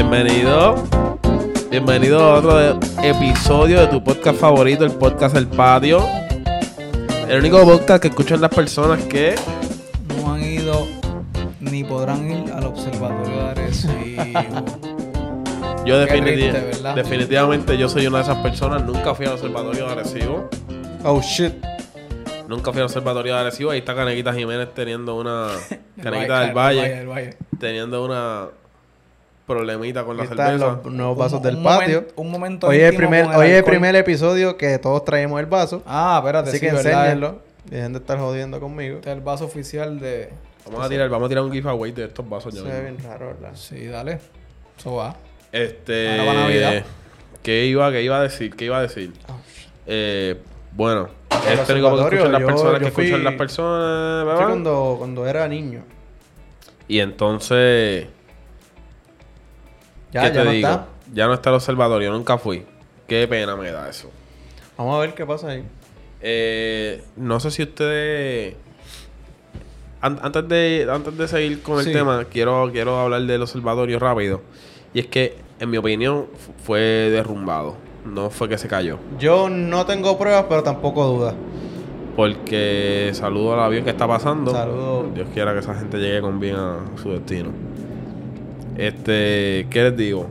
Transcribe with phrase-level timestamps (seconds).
[0.00, 0.74] Bienvenido.
[1.70, 6.04] Bienvenido a otro de- episodio de tu podcast favorito, el podcast El Patio.
[7.26, 9.34] El único podcast que escuchan las personas que
[10.20, 10.86] no han ido
[11.60, 14.22] ni podrán ir al observatorio de Arecibo.
[15.86, 16.94] yo Qué definiti- triste, ¿verdad?
[16.94, 18.84] definitivamente yo soy una de esas personas.
[18.84, 20.50] Nunca fui al observatorio de Arecibo.
[21.04, 21.54] oh shit.
[22.48, 23.70] Nunca fui al observatorio de Arecibo.
[23.70, 25.46] Ahí está Canequita Jiménez teniendo una...
[26.02, 26.88] Canequita del El Valle.
[26.96, 27.36] del Valle.
[27.58, 28.48] Teniendo una
[29.46, 30.52] problemita con la cerveza.
[30.58, 32.06] los nuevos Un- vasos un del patio.
[32.16, 33.70] un momento Hoy es el primer, el hoy es el alcohol.
[33.72, 35.82] primer episodio que todos traemos el vaso.
[35.86, 37.40] Ah, espérate, así sí, que enséñenlo.
[37.64, 38.96] Dejen de estar jodiendo conmigo.
[38.96, 40.30] Este es el vaso oficial de...
[40.66, 42.98] Vamos a tirar, vamos a tirar un giveaway de estos vasos ya Se ve bien
[43.02, 43.52] raro, ¿verdad?
[43.54, 44.18] Sí, dale.
[44.78, 45.16] Eso va.
[45.52, 46.10] Este.
[46.18, 46.84] Ahora va Navidad.
[47.42, 48.54] ¿Qué iba, qué iba a decir?
[48.56, 49.12] ¿Qué iba a decir?
[49.86, 50.36] Eh,
[50.72, 51.08] bueno,
[51.48, 54.46] El este único que escuchan las yo- personas, que fui- escuchan las personas, ¿verdad?
[54.46, 55.82] cuando, cuando era niño.
[56.88, 58.06] Y entonces,
[60.12, 60.68] Ya, ¿qué ya te no digo?
[60.68, 60.86] está.
[61.12, 62.64] Ya no está el observatorio, nunca fui.
[63.06, 64.10] Qué pena me da eso.
[64.76, 65.64] Vamos a ver qué pasa ahí.
[66.20, 68.54] Eh, no sé si ustedes.
[70.00, 74.40] an- antes, de, antes de seguir con el tema, quiero, quiero hablar del observatorio rápido.
[74.94, 77.76] Y es que, en mi opinión, fu- fue derrumbado.
[78.04, 78.98] No fue que se cayó.
[79.18, 81.34] Yo no tengo pruebas, pero tampoco dudas.
[82.14, 84.50] Porque saludo al avión que está pasando.
[84.52, 85.10] Saludo.
[85.14, 87.50] Dios quiera que esa gente llegue con bien a su destino.
[88.76, 90.28] Este, ¿qué les digo?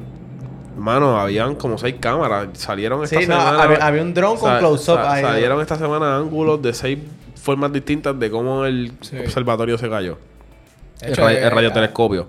[0.77, 2.49] Mano, habían como seis cámaras.
[2.53, 3.63] Salieron esta Sí, no, semana.
[3.63, 5.23] había, había un drone con close-up ahí.
[5.23, 6.99] Salieron esta semana ángulos de seis
[7.41, 9.17] formas distintas de cómo el Sí.
[9.19, 10.17] observatorio se cayó.
[10.99, 12.27] De El, hecho, ra- eh, el radiotelescopio.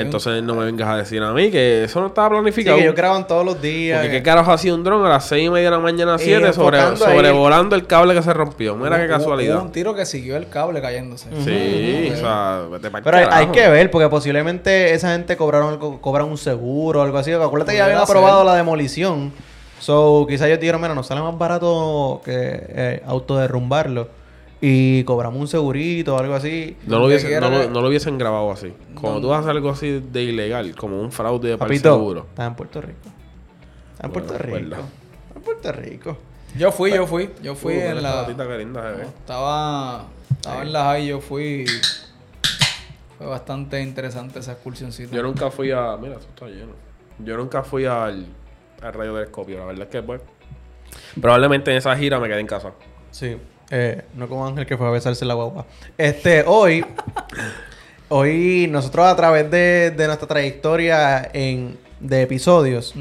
[0.00, 2.76] Un- Entonces no me vengas a decir a mí que eso no estaba Sí, planificado.
[2.76, 3.98] que ellos graban todos los días.
[3.98, 6.14] Porque que- qué carajo hacía un dron a las seis y media de la mañana
[6.14, 6.96] a Y 7 sobre, ahí.
[6.96, 8.76] sobrevolando el cable que se rompió.
[8.76, 9.56] Mira hubo- qué casualidad.
[9.56, 11.28] Hubo un tiro que siguió el cable cayéndose.
[11.44, 16.26] Sí, o sea, pa'l Pero hay, que ver, porque posiblemente esa gente cobraron algo- cobran
[16.28, 17.32] un seguro o algo así.
[17.32, 19.32] Acuérdate que ya habían aprobado la demolición.
[19.78, 24.08] So, quizás ellos dijeron, mira, nos sale más barato que eh, autoderrumbarlo.
[24.60, 26.76] Y cobramos un segurito o algo así.
[26.86, 28.72] No lo, hubiesen, no, lo, no hubiesen grabado así.
[28.98, 32.26] Cuando tú haces algo así de ilegal, como un fraude para el Papito, seguro.
[32.30, 32.98] está en Puerto Rico.
[33.92, 34.54] Está en Bueno, Puerto Rico.
[34.54, 34.78] verdad.
[35.28, 36.18] Está en Puerto Rico.
[36.56, 37.30] Yo fui, yo fui.
[37.42, 38.26] Yo fui Uh, en la...
[38.56, 39.02] linda ve.
[39.02, 41.66] Estaba, estaba en la high, yo fui.
[43.18, 45.14] Fue bastante interesante esa excursioncita.
[45.14, 45.96] Yo nunca fui a.
[46.00, 46.72] Mira, esto está lleno.
[47.18, 48.26] Yo nunca fui al,
[48.82, 49.58] al radiotelescopio.
[49.58, 50.22] La verdad es que, pues.
[51.20, 52.72] Probablemente en esa gira me quedé en casa.
[53.10, 53.36] Sí.
[53.70, 55.66] Eh, no como Ángel que fue a besarse la guagua.
[55.98, 56.84] Este, hoy.
[58.08, 62.94] hoy nosotros a través de, de nuestra trayectoria en, de episodios.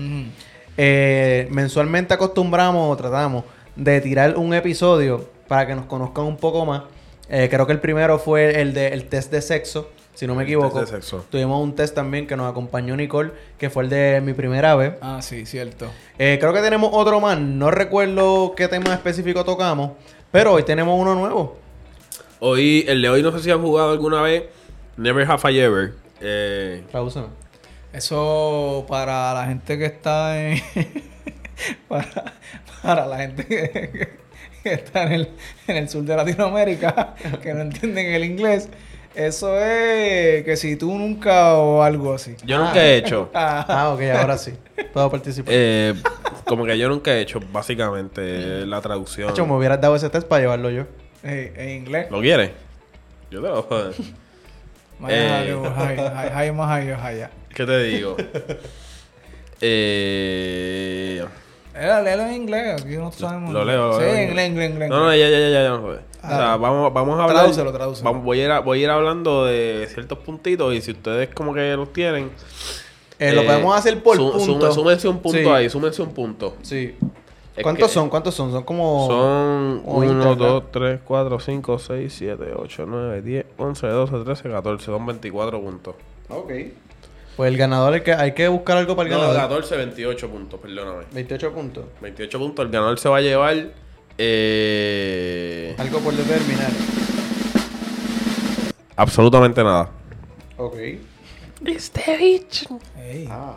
[0.77, 3.43] Eh, mensualmente acostumbramos o tratamos
[3.75, 6.83] de tirar un episodio para que nos conozcan un poco más.
[7.29, 10.43] Eh, creo que el primero fue el de el test de sexo, si no me
[10.43, 10.79] equivoco.
[10.79, 11.25] test de sexo.
[11.29, 14.93] Tuvimos un test también que nos acompañó Nicole, que fue el de mi primera vez.
[15.01, 15.87] Ah, sí, cierto.
[16.19, 17.39] Eh, creo que tenemos otro más.
[17.39, 19.91] No recuerdo qué tema específico tocamos,
[20.31, 21.57] pero hoy tenemos uno nuevo.
[22.39, 24.43] Hoy, el de hoy, no sé si han jugado alguna vez.
[24.97, 25.93] Never Have I Ever.
[26.21, 26.83] Eh.
[27.93, 30.61] Eso para la gente que está en.
[31.87, 32.33] para,
[32.81, 34.09] para la gente que,
[34.63, 35.29] que está en el,
[35.67, 38.69] en el sur de Latinoamérica, que no entienden el inglés.
[39.15, 42.35] Eso es que si tú nunca o algo así.
[42.45, 43.29] yo nunca he hecho.
[43.33, 44.53] Ah, Ah, ok, ahora sí.
[44.93, 45.53] Puedo participar.
[45.55, 45.93] eh,
[46.45, 49.29] como que yo nunca he hecho, básicamente, la traducción.
[49.29, 50.83] Hacho, me hubieras dado ese test para llevarlo yo.
[51.23, 52.07] eh, en inglés.
[52.11, 52.51] ¿Lo quieres?
[53.31, 53.67] Yo te lo.
[55.09, 55.55] Eh.
[57.53, 58.15] ¿Qué te digo?
[59.61, 61.25] eh.
[61.73, 63.51] Era, léelo en inglés, aquí no sabemos.
[63.53, 64.89] Lo leo, lo Sí, leo en en inglés, inglés, inglés.
[64.89, 66.01] No, no, ya, ya, ya, ya, ya no joder.
[66.25, 67.37] O sea, vamos, vamos a hablar.
[67.43, 68.09] Tradúcelo, tradúcelo.
[68.09, 71.29] Vamos, voy, a ir a- voy a ir hablando de ciertos puntitos y si ustedes
[71.33, 72.31] como que los tienen.
[73.19, 74.71] Eh, lo eh, podemos hacer por su- punto.
[74.73, 75.45] súmense un punto Sí.
[75.47, 76.55] ahí, súmense un punto.
[76.61, 76.95] Sí.
[77.55, 78.09] Es ¿Cuántos son?
[78.09, 78.51] ¿Cuántos son?
[78.51, 79.07] Son como...
[79.07, 80.37] Son o 1, internet.
[80.37, 84.85] 2, 3, 4, 5, 6, 7, 8, 9, 10, 11, 12, 13, 14.
[84.87, 85.95] Son 24 puntos.
[86.27, 86.51] Ok.
[87.37, 89.41] Pues el ganador hay que, hay que buscar algo para el No, ganador.
[89.61, 91.03] 14, 28 puntos, perdóname.
[91.13, 91.85] 28 puntos.
[92.01, 92.65] 28 puntos.
[92.65, 93.55] El ganador se va a llevar.
[94.17, 96.71] Eh, Algo por determinar.
[98.95, 99.89] absolutamente nada.
[100.57, 100.75] Ok.
[102.97, 103.27] Ey.
[103.29, 103.55] Ah.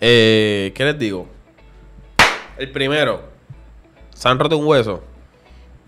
[0.00, 1.26] Eh, ¿Qué les digo?
[2.58, 3.22] El primero.
[4.14, 5.02] ¿Se han roto un hueso?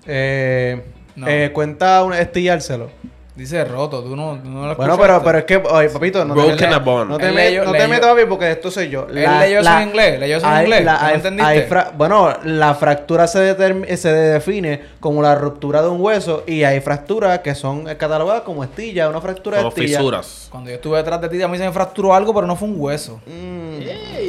[0.07, 0.83] Eh,
[1.17, 1.27] No.
[1.29, 2.91] eh, cuenta un, estillárselo.
[3.37, 6.35] Dice roto, tú no, tú no lo Bueno, pero, pero es que, oye, papito, no
[6.35, 7.11] Broken te, bone.
[7.11, 9.09] no te, me- no te metas, papi, porque esto soy yo.
[9.09, 11.51] Él leyó eso en inglés, leyó eso en inglés, la- ¿tú no hay- entendiste?
[11.51, 16.63] hay fra- bueno, la fractura se, se define como la ruptura de un hueso y
[16.63, 19.99] hay fracturas que son catalogadas como estilla, una fractura Como de estilla.
[19.99, 20.47] fisuras.
[20.53, 22.69] Cuando yo estuve detrás de ti, a mí se me fracturó algo, pero no fue
[22.69, 23.21] un hueso.
[23.27, 23.81] Mm,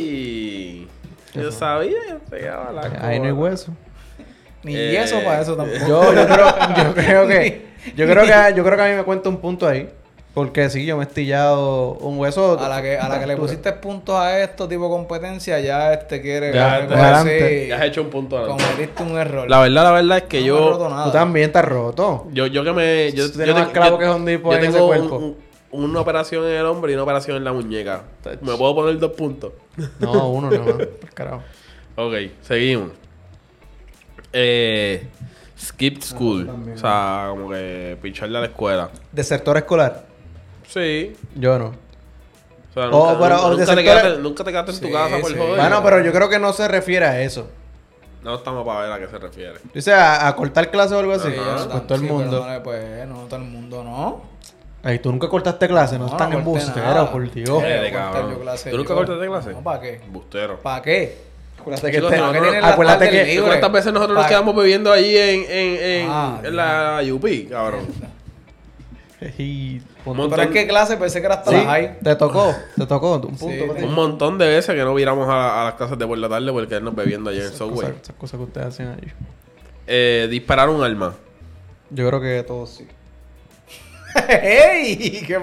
[0.06, 0.88] ey
[1.36, 3.72] Yo sabía, yo pegaba la ahí no hay hueso.
[4.64, 5.86] Ni Eh, yeso para eso tampoco.
[5.88, 9.04] Yo, yo creo, yo creo que, yo creo que, yo creo que a mí me
[9.04, 9.90] cuenta un punto ahí.
[10.34, 12.60] Porque sí, yo me he estillado un hueso.
[12.60, 16.22] A la que, a la que le pusiste puntos a esto tipo competencia, ya este
[16.22, 17.68] quiere Ya, coger ya, así, adelante.
[17.70, 18.64] Ya has hecho un punto adelante.
[18.66, 19.50] Cometiste un error.
[19.50, 21.06] La verdad, la verdad es que No me he roto yo, nada.
[21.06, 22.28] Tú también estás roto.
[22.34, 24.88] yo, yo que me, yo, Tú tienes más clavo que Depot yo en ese tengo
[24.88, 25.16] cuerpo.
[25.18, 25.38] un-
[25.72, 28.02] un- una operación en el hombro y una operación en la muñeca.
[28.42, 29.54] ¿Me puedo poner dos puntos?
[30.00, 30.66] No, uno no.
[30.66, 30.78] no.
[31.14, 31.44] Carajo.
[31.96, 32.92] Ok, seguimos.
[34.34, 35.08] Eh,
[35.66, 36.46] skip school.
[36.46, 36.78] también.
[36.78, 38.90] o sea, como que pincharle a la escuela.
[39.12, 40.06] Desertor escolar.
[40.68, 41.16] Sí.
[41.36, 41.66] Yo no.
[41.68, 44.86] O sea, O, nunca, pero, o nunca, de te quedaste, nunca te quedaste en tu
[44.88, 45.38] Sí, casa por sí.
[45.38, 45.56] joder.
[45.60, 47.48] Bueno, pero yo creo que no se refiere a eso.
[48.24, 49.60] No estamos para ver a qué se refiere.
[49.74, 51.30] Dice a, a cortar clases o algo así.
[51.32, 51.58] Sí, Ajá.
[51.60, 52.48] yo Pues todo el sí, pero mundo.
[52.50, 54.22] no pues, no, todo el mundo no.
[54.84, 57.12] Ay, tú nunca cortaste clases, no, No, están no en bustero, nada.
[57.12, 57.64] por Dios.
[57.64, 58.96] Eh, de yo clase ¿Tú nunca yo.
[58.96, 59.52] cortaste clase?
[59.54, 60.02] No, ¿para qué?
[60.10, 60.60] Bustero.
[60.62, 61.18] ¿Para qué?
[61.66, 63.46] Acuérdate que Chicos, te- no, ¿Para qué no, tienes la acuérdate tarde que- libre?
[63.48, 67.50] ¿Cuántas veces nosotros nos Pa- quedamos bebiendo allí en, en, en, Ah, en la UP,
[67.50, 67.82] cabrón?
[69.40, 71.98] Y- Un Pero montón, es que clase pensé que era hasta Sí, high.
[72.04, 73.48] te tocó, te tocó, un punto.
[73.50, 73.86] Sí, para ti.
[73.86, 76.52] un montón de veces que no viramos a, a las clases de por la tarde
[76.52, 79.12] porque nos bebiendo allí en el Esas cosas, esas cosas que ustedes hacen ahí.
[79.88, 81.16] Eh, disparar un arma.
[81.90, 82.88] Yo creo que todos sí.
[84.30, 85.24] ¡Ey!
[85.26, 85.40] ¿Qué,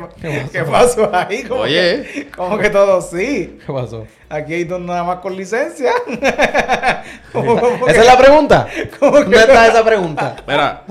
[0.53, 1.43] ¿Qué pasó ahí?
[1.45, 2.03] ¿Cómo Oye.
[2.13, 3.59] Que, ¿Cómo que todo sí?
[3.67, 4.07] ¿Qué pasó?
[4.29, 5.93] Aquí hay dos nada más con licencia.
[7.33, 8.67] ¿Cómo, cómo ¿Esa que- es la pregunta?
[8.99, 10.37] ¿Cómo que- ¿Dónde está esa pregunta?
[10.47, 10.83] Mira,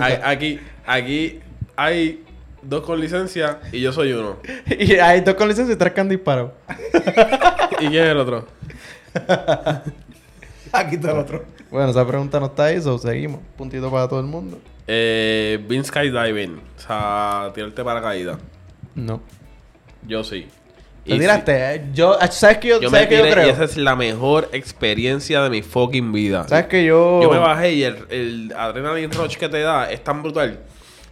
[0.00, 1.40] hay- hay- aquí, aquí
[1.76, 2.24] hay
[2.62, 4.36] dos con licencia y yo soy uno.
[4.66, 6.52] y hay dos con licencia y tres que han disparado.
[7.80, 8.46] ¿Y quién es el otro?
[10.72, 11.44] Aquí está el otro.
[11.70, 13.40] Bueno, esa pregunta no está ahí, so seguimos.
[13.56, 14.58] Puntito para todo el mundo.
[14.88, 16.56] Eh, Bean Skydiving.
[16.76, 18.38] O sea, tirarte paracaídas.
[18.94, 19.20] No.
[20.06, 20.48] Yo sí.
[21.04, 21.74] ¿Te Y tiraste?
[21.74, 21.84] eh?
[21.94, 23.52] Yo, ¿sabes qué yo, Yo me ¿sabes qué yo tiré y creo?
[23.52, 26.46] esa es la mejor experiencia de mi fucking vida.
[26.48, 27.20] ¿Sabes que yo...
[27.22, 30.58] Yo me bajé y el, el adrenaline rush que te da es tan brutal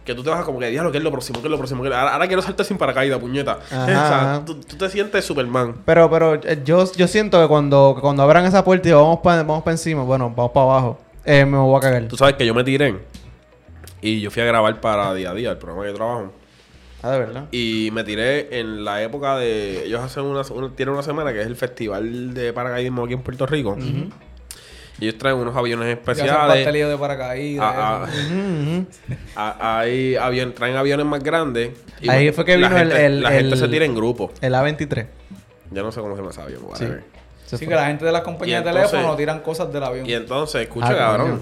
[0.05, 1.41] que tú te vas como que, diablo, ¿qué es lo próximo?
[1.41, 1.81] ¿Qué es lo próximo?
[1.83, 3.59] ¿Qué es lo-?" Ahora, ahora quiero saltar sin paracaídas, puñeta.
[3.69, 5.75] Ajá, o sea, tú, tú te sientes Superman.
[5.85, 9.19] Pero, pero eh, yo, yo siento que cuando, que cuando abran esa puerta y vamos
[9.19, 12.03] para vamos pa encima, bueno, vamos para abajo, eh, me voy a cagar.
[12.07, 12.95] Tú sabes que yo me tiré
[14.01, 16.33] y yo fui a grabar para día a día, el programa que yo trabajo.
[17.03, 17.45] Ah, de verdad.
[17.51, 19.85] Y me tiré en la época de.
[19.85, 23.21] Ellos hacen una, una- tienen una semana que es el festival de paracaidismo aquí en
[23.21, 23.77] Puerto Rico.
[24.99, 26.65] Y ellos traen unos aviones especiales.
[26.65, 27.63] de paracaídas.
[27.63, 28.09] Ah, ah.
[28.11, 28.33] eso.
[28.33, 28.39] Ujú,
[28.79, 28.85] ujú.
[29.35, 31.69] A- hay avión, traen aviones más grandes.
[32.01, 33.85] y Ahí bueno, fue que la vino el- gente- el- La gente el- se tira
[33.85, 34.31] en grupo.
[34.41, 35.05] El A23.
[35.69, 36.61] Ya no sé cómo se llama ese avión.
[36.75, 36.87] Sí.
[37.57, 40.05] Sí, que la gente de las compañías de teléfono tiran cosas del avión.
[40.05, 41.29] Y entonces, escucha, Ah, cabrón.
[41.29, 41.41] coño.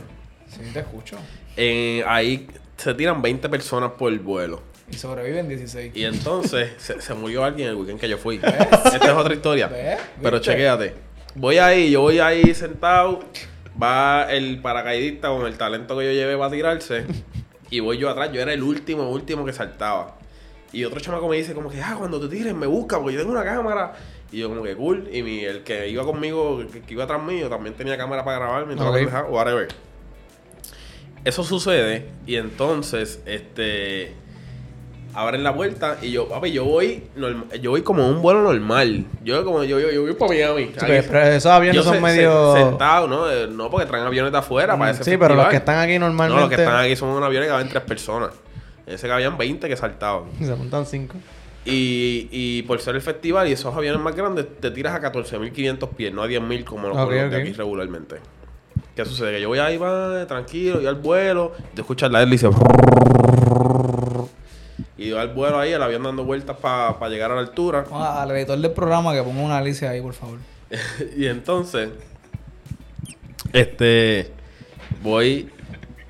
[0.50, 1.18] Sí, te escucho.
[1.57, 2.48] Eh, ahí
[2.78, 4.62] se tiran 20 personas por vuelo.
[4.90, 5.96] Y sobreviven 16.
[5.96, 8.36] Y entonces se, se murió alguien el weekend que yo fui.
[8.44, 9.68] Esta es otra historia.
[9.68, 9.98] ¿Ves?
[10.22, 10.94] Pero chequéate.
[11.36, 13.22] Voy ahí, yo voy ahí sentado.
[13.81, 17.06] Va el paracaidista con el talento que yo llevé para tirarse.
[17.72, 18.31] Y voy yo atrás.
[18.31, 20.18] Yo era el último, último que saltaba.
[20.72, 23.19] Y otro chamaco me dice como que, ah, cuando te tires me busca porque yo
[23.22, 23.94] tengo una cámara.
[24.31, 25.10] Y yo como que cool.
[25.12, 28.38] Y mi, el que iba conmigo, que, que iba atrás mío, también tenía cámara para
[28.38, 28.74] grabarme.
[28.74, 28.98] y toda la Ok.
[29.00, 29.68] pendeja, whatever.
[31.25, 32.06] Eso sucede.
[32.25, 34.13] Y entonces, este
[35.17, 37.05] abren la puerta y yo, papi, yo voy
[37.62, 39.05] yo voy como un vuelo normal.
[39.24, 40.65] Yo como yo yo, yo voy para Miami.
[40.65, 42.53] Sí, pero esos aviones yo son se- medio...
[42.53, 43.29] se- sentado, ¿no?
[43.32, 45.98] Eh, No, porque traen aviones de afuera para ese sí, pero los que están aquí
[45.98, 46.36] normalmente...
[46.36, 48.32] No, los que están aquí son unos aviones que caben tres personas.
[48.86, 50.24] Ese que habían 20 que saltaban.
[50.39, 51.15] Se montan cinco.
[51.63, 55.89] Y, y por ser el festival y esos aviones más grandes, te tiras a 14.500
[55.96, 58.17] pies, no a 10.000 como los Ok, vuelos de aquí regularmente.
[58.96, 59.34] ¿Qué sucede?
[59.34, 62.50] Que yo voy ahí, va, tranquilo, y al vuelo, te escuchas la hélice.
[64.98, 67.84] Y yo al vuelo ahí, el avión dando vueltas para llegar a la altura.
[67.92, 70.40] A- al editor del programa que ponga una Alicia ahí, por favor.
[71.18, 71.90] y entonces,
[73.54, 74.32] este,
[75.04, 75.50] voy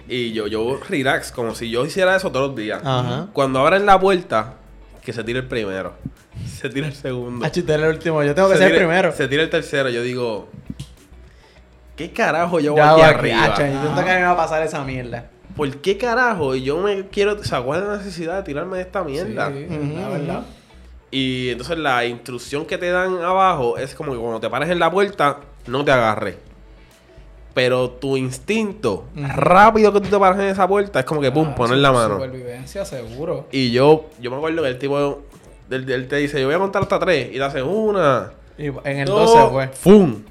[0.08, 2.82] y yo, yo relax, como si yo hiciera eso todos los días.
[2.86, 3.28] Ajá.
[3.34, 4.54] Cuando abren la puerta,
[5.04, 5.94] que se tire el primero,
[6.60, 7.44] se tira el segundo.
[7.44, 8.24] Ah, chiste, el último.
[8.24, 9.12] Yo tengo que se ser el primero.
[9.12, 10.48] Se tira el tercero, yo digo,
[11.96, 13.48] ¿qué carajo yo voy Ya aquí va arriba?
[13.48, 15.30] Yo siento que a mí me va a pasar esa mierda.
[15.56, 16.54] ¿Por qué carajo?
[16.56, 19.52] Y yo me quiero, o sea, ¿cuál es la necesidad de tirarme de esta mierda?
[19.52, 20.42] Sí, Ujú, la verdad.
[21.12, 24.80] Y entonces la instrucción que te dan abajo es como que cuando te pares en
[24.80, 25.38] la puerta,
[25.68, 26.36] no te agarres.
[27.54, 31.48] Pero tu instinto, rápido que tú te paras en esa puerta, es como que pum,
[31.52, 32.16] Ah, poner la mano.
[32.16, 33.48] Supervivencia, seguro.
[33.50, 35.24] Y yo, yo me acuerdo que el tipo,
[35.70, 37.30] él, él te dice, yo voy a contar hasta tres.
[37.32, 39.68] Y te hace una, Y en el dos, 12 fue.
[39.70, 40.22] ¡fum!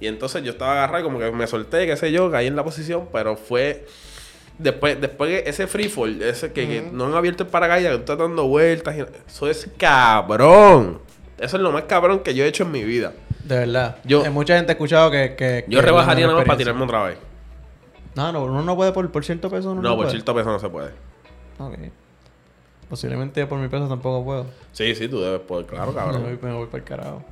[0.00, 2.64] Y entonces yo estaba agarrado como que me solté, qué sé yo, caí en la
[2.64, 3.86] posición, pero fue...
[4.58, 8.12] Después, después ese free fall, ese que, que no han abierto el paracaídas, que tú
[8.12, 11.00] estás dando vueltas, y- eso es cabrón.
[11.38, 13.14] Eso es lo más cabrón que yo he hecho en mi vida.
[13.44, 13.96] De verdad.
[14.04, 15.34] Yo- Eh, mucha gente ha escuchado que.
[15.34, 17.16] que Yo rebajaría nada más para tirarme otra vez.
[18.14, 19.74] No, no, uno no puede por, por cierto peso.
[19.74, 20.10] No, no, por puede.
[20.10, 20.90] cierto peso no se puede.
[21.58, 21.74] Ok.
[22.90, 24.46] Posiblemente por mi peso tampoco puedo.
[24.72, 26.22] Sí, sí, tú debes poder, claro, Me cabrón.
[26.22, 27.24] voy, me voy para el carajo.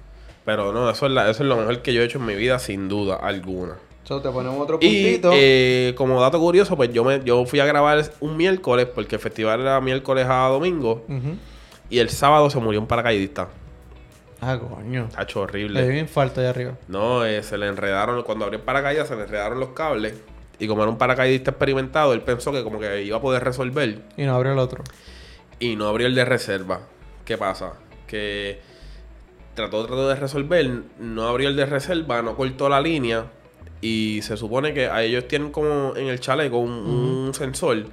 [0.49, 2.35] Pero no, eso es, la- eso es lo mejor que yo he hecho en mi
[2.35, 3.75] vida, sin duda alguna.
[4.05, 5.31] So, te ponemos otro Y puntito.
[5.35, 9.21] eh, como dato curioso, pues yo me yo fui a grabar un miércoles, porque el
[9.21, 11.05] festival era miércoles a domingo,
[11.90, 13.49] y el sábado se murió un paracaidista.
[14.40, 15.09] Ah, coño.
[15.14, 15.88] Tacho Le dio horrible.
[15.90, 16.73] un infarto allá arriba.
[16.88, 20.14] No, eh, se le enredaron, cuando abrió el paracaídas se le enredaron los cables.
[20.61, 23.99] Y como era un paracaidista experimentado, él pensó que como que iba a poder resolver.
[24.17, 24.83] Y no abrió el otro.
[25.61, 26.81] y no abrió el de reserva.
[27.26, 27.75] ¿Qué pasa?
[28.07, 28.61] Que
[29.58, 33.24] trató, trató de resolver, no abrió el de reserva, no cortó la línea
[33.80, 37.86] y se supone que a ellos tienen como en el chaleco un, un sensor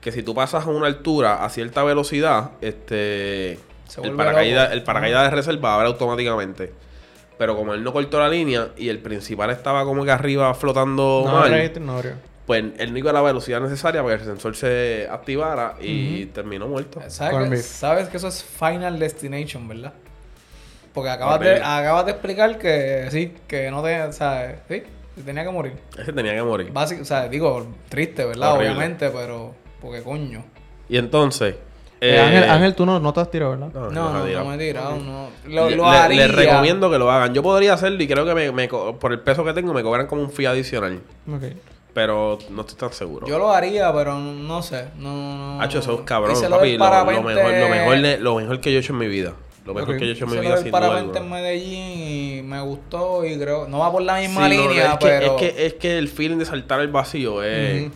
[0.00, 3.58] que si tú pasas a una altura a cierta velocidad, este
[3.88, 6.72] Se el paracaídas, el paracaídas de reserva abre automáticamente.
[7.38, 11.22] Pero como él no cortó la línea y el principal estaba como que arriba flotando
[11.26, 12.12] No mal, abrió, no abrió.
[12.46, 16.26] pues él no iba a la velocidad necesaria para que el sensor se activara y
[16.26, 17.00] terminó muerto.
[17.08, 19.92] ¿Sabes que, sabes que eso es Final Destination, ¿verdad?
[20.96, 24.82] Porque acabas de, acabas de explicar que sí, que no te, o sea, sí,
[25.14, 25.74] que tenía que morir.
[25.96, 26.72] Ese tenía que morir.
[26.72, 28.54] Básico, o sea, digo, triste, ¿verdad?
[28.54, 28.70] Horrible.
[28.72, 30.42] Obviamente, pero, porque coño.
[30.88, 31.54] Y entonces.
[32.00, 33.68] Eh, eh, Ángel, Ángel, tú no, no te has tirado, ¿verdad?
[33.74, 34.40] no, No, no, no, diga.
[34.40, 35.28] no me he tirado, no.
[35.48, 36.26] Lo, Le- lo le- haría.
[36.28, 37.32] les recomiendo que lo hagan.
[37.34, 40.22] Yo podría hacerlo y creo que me, por el peso que tengo me cobran como
[40.22, 41.00] un fee adicional.
[41.30, 41.42] Ok.
[41.94, 43.26] Pero no estoy tan seguro.
[43.26, 44.86] Yo lo haría, pero no sé.
[44.98, 45.62] No, no.
[45.62, 46.76] Hacho, eso es cabrón, papi.
[46.76, 49.32] Lo, mejor, lo, mejor, lo mejor que yo he hecho en mi vida.
[49.66, 49.98] Lo mejor Ok.
[49.98, 51.28] que yo he hecho en mi vida, sin en.
[51.30, 53.66] Medellín y me gustó y creo...
[53.68, 55.26] No va por la Sí, misma no, línea, es, que, pero...
[55.26, 57.90] es, que, es que el feeling de saltar el vacío es.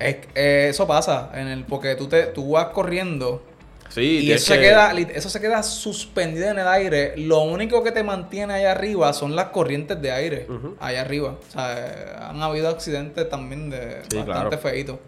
[0.00, 3.42] Es- eh, eso pasa, en el, porque tú, te, tú vas corriendo
[3.90, 7.14] Sí, y eso, se que- queda, eso se queda suspendido en el aire.
[7.16, 10.74] Lo único que te mantiene allá arriba son las corrientes de aire, Ujú.
[10.80, 11.36] allá arriba.
[11.48, 14.58] O sea, eh, han habido accidentes también de Sí, bastante claro.
[14.58, 14.98] feitos.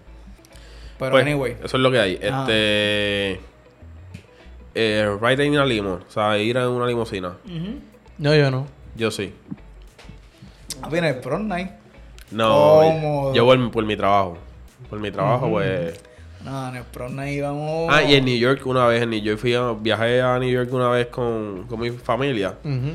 [1.01, 2.21] Pero Pues, anyway, Eso es lo que hay.
[2.23, 2.43] Ajá.
[2.43, 3.41] Este.
[4.79, 6.01] Eh, ride in una limo.
[6.07, 7.33] O sea, ir en una limusina.
[8.19, 8.67] No, yo no.
[8.95, 9.33] Yo sí.
[10.83, 11.71] Ah, viene el prom night.
[12.31, 14.37] No, yo por, por mi trabajo.
[14.91, 15.99] Por mi trabajo, pues.
[16.45, 17.89] No, en el prom night íbamos...
[17.91, 20.51] Ah, y en New York una vez, en New York fui a- viajé a New
[20.51, 22.55] York una vez con, con mi familia.
[22.63, 22.93] Ujú.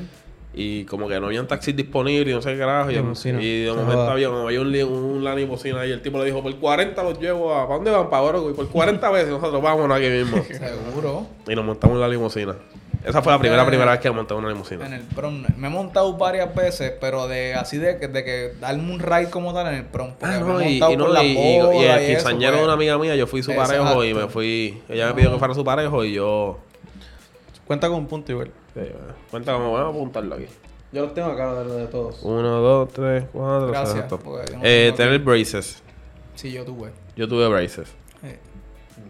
[0.53, 2.91] Y como que no habían taxis disponibles y no sé qué carajo.
[2.91, 2.95] Y,
[3.39, 6.53] y de momento había, había un, un, la limusina y el tipo le dijo, por
[6.57, 7.63] 40 los llevo a...
[7.63, 8.09] ¿Para dónde van?
[8.09, 8.49] Para Oroco.
[8.49, 10.43] Y por 40 veces nosotros vámonos aquí mismo.
[10.43, 11.25] Seguro.
[11.47, 12.55] y nos montamos en la limusina.
[13.03, 14.85] Esa fue la primera, primera vez que montamos en una limusina.
[14.85, 15.43] En el prom.
[15.57, 19.29] Me he montado varias veces, pero de así de, que- de que darme un ride
[19.31, 20.11] como tal en el prom.
[20.21, 22.63] Ah, no, y, montado y no, por la y, y- el quinceañero de pues.
[22.65, 24.81] una amiga mía, yo fui su parejo y me fui...
[24.89, 26.59] Ella me pidió que fuera su parejo y yo...
[27.71, 28.51] Cuenta con un punto igual.
[29.29, 30.45] cuenta cómo voy a apuntarlo aquí.
[30.91, 32.19] Yo los tengo acá de, de todos.
[32.21, 34.19] Uno, dos, tres, cuatro, Gracias, exacto.
[34.19, 35.23] porque yo no Eh, tengo tener aquí.
[35.23, 35.81] braces.
[36.35, 36.91] Sí, yo tuve.
[37.15, 37.87] Yo tuve braces.
[38.23, 38.37] Eh,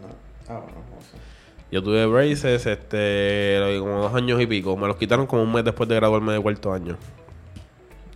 [0.00, 0.06] No.
[0.48, 1.16] Ah, bueno, no sé.
[1.72, 4.76] Yo tuve braces, este, lo- como dos años y pico.
[4.76, 6.96] Me los quitaron como un mes después de graduarme de cuarto año.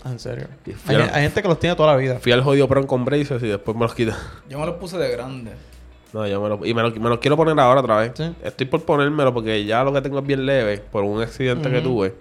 [0.04, 0.46] Ah, en serio.
[0.86, 2.20] Hay, gente que los tiene toda la vida.
[2.20, 4.12] Fui al jodido prom con braces y después me los quité.
[4.48, 5.50] yo me los puse de grande.
[6.12, 6.66] No, yo me los...
[6.66, 8.12] Y me los, me los quiero poner ahora otra vez.
[8.14, 8.34] Sí.
[8.42, 11.80] Estoy por ponérmelo porque ya lo que tengo es bien leve por un accidente que
[11.80, 12.14] tuve.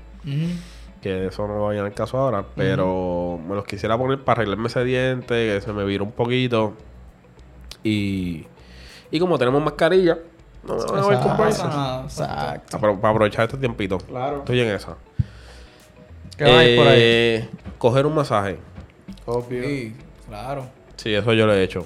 [1.01, 2.45] Que eso no va a venir al caso ahora.
[2.55, 6.73] Pero me los quisiera poner para arreglarme ese diente, que se me viró un poquito.
[7.83, 8.47] Y...
[9.11, 10.17] Y como tenemos mascarilla,
[10.67, 11.47] no me van a ver con
[12.03, 12.79] Exacto.
[12.79, 13.99] Para, para aprovechar este tiempito.
[13.99, 14.39] Claro.
[14.39, 14.97] Estoy en esa.
[16.37, 16.99] ¿Qué va a ir por ahí?
[16.99, 18.57] Eh, Coger un masaje.
[19.25, 19.63] Obvio.
[19.63, 19.95] Sí,
[20.27, 20.65] claro.
[20.97, 21.85] Sí, eso yo lo he hecho.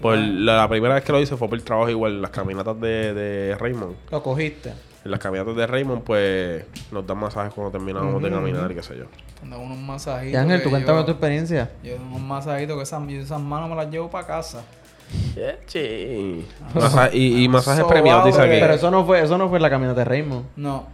[0.00, 2.30] Por la, la primera vez que lo hice fue por el trabajo igual, en las
[2.30, 3.94] caminatas de, de Raymond.
[4.10, 4.72] Lo cogiste.
[5.04, 8.82] En las caminatas de Raymond, pues, nos dan masajes cuando terminamos de caminar y qué
[8.82, 9.04] sé yo.
[9.38, 10.32] Cuando unos masajitos.
[10.32, 11.70] Y Ángel, tú cuéntame tu experiencia.
[11.82, 14.62] Yo unos masajitos que esas, esas manos me las llevo para casa.
[15.66, 16.44] Sí.
[16.74, 18.56] Masa- y, y masajes Sobao premiados, dice aquí.
[18.60, 20.44] Pero eso no fue, eso no fue la caminata de Raymond.
[20.56, 20.86] No.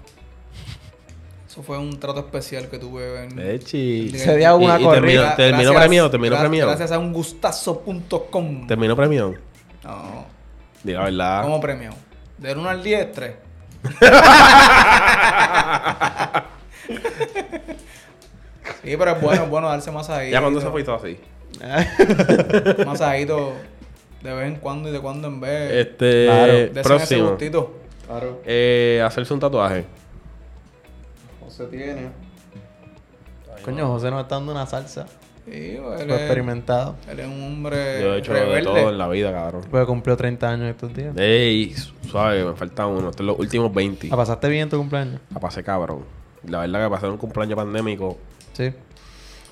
[1.55, 3.39] Eso fue un trato especial que tuve en...
[3.39, 4.11] Echi.
[4.19, 5.37] Se dio una Y- y corrida.
[5.37, 6.69] terminó- terminó Gracias- premiado, terminó gra- premiado.
[6.71, 8.67] Gracias a un gustazo.com.
[8.67, 9.35] Terminó premiado.
[9.85, 10.27] No.
[10.83, 11.43] Diga la verdad.
[11.45, 11.95] ¿Cómo premiado?
[12.39, 13.33] Del 1 al 10, 3.
[18.83, 20.33] Sí, pero es bueno, es bueno darse masajito.
[20.33, 21.19] Ya cuando se fue todo así.
[22.85, 23.53] Masajito
[24.23, 25.73] de vez en cuando y de cuando en vez.
[25.87, 26.53] Este, Claro.
[26.53, 27.29] Desen ese próximo.
[27.31, 27.75] gustito.
[28.07, 28.43] Claro.
[28.45, 29.85] Eh, hacerse un tatuaje.
[31.57, 32.09] José tiene.
[33.65, 35.07] Coño, José nos está dando una salsa.
[35.47, 36.97] Sí, él Fue es, experimentado.
[37.11, 38.65] él es un hombre Yo he hecho de rebelde.
[38.65, 39.63] todo en la vida, cabrón.
[39.71, 41.15] Pues cumplió 30 años estos días.
[41.17, 41.75] Ey,
[42.09, 43.11] suave, me falta uno.
[43.11, 44.09] Estos son los últimos 20.
[44.09, 45.21] ¿La pasaste bien tu cumpleaños?
[45.33, 46.01] La pasé cabrón.
[46.49, 48.17] La verdad que pasar un cumpleaños pandémico,
[48.55, 48.73] Sí.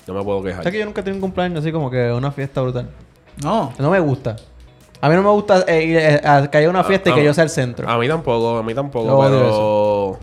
[0.07, 0.63] no me puedo quejar.
[0.63, 2.89] ¿Sabes que yo nunca he tenido un cumpleaños así como que una fiesta brutal?
[3.43, 3.71] No.
[3.79, 4.35] No me gusta.
[5.01, 7.15] A mí no me gusta eh, ir eh, a que haya una fiesta y Ah,
[7.15, 7.89] que ah, yo sea el centro.
[7.89, 9.39] A mí tampoco, a mí tampoco, Yo odio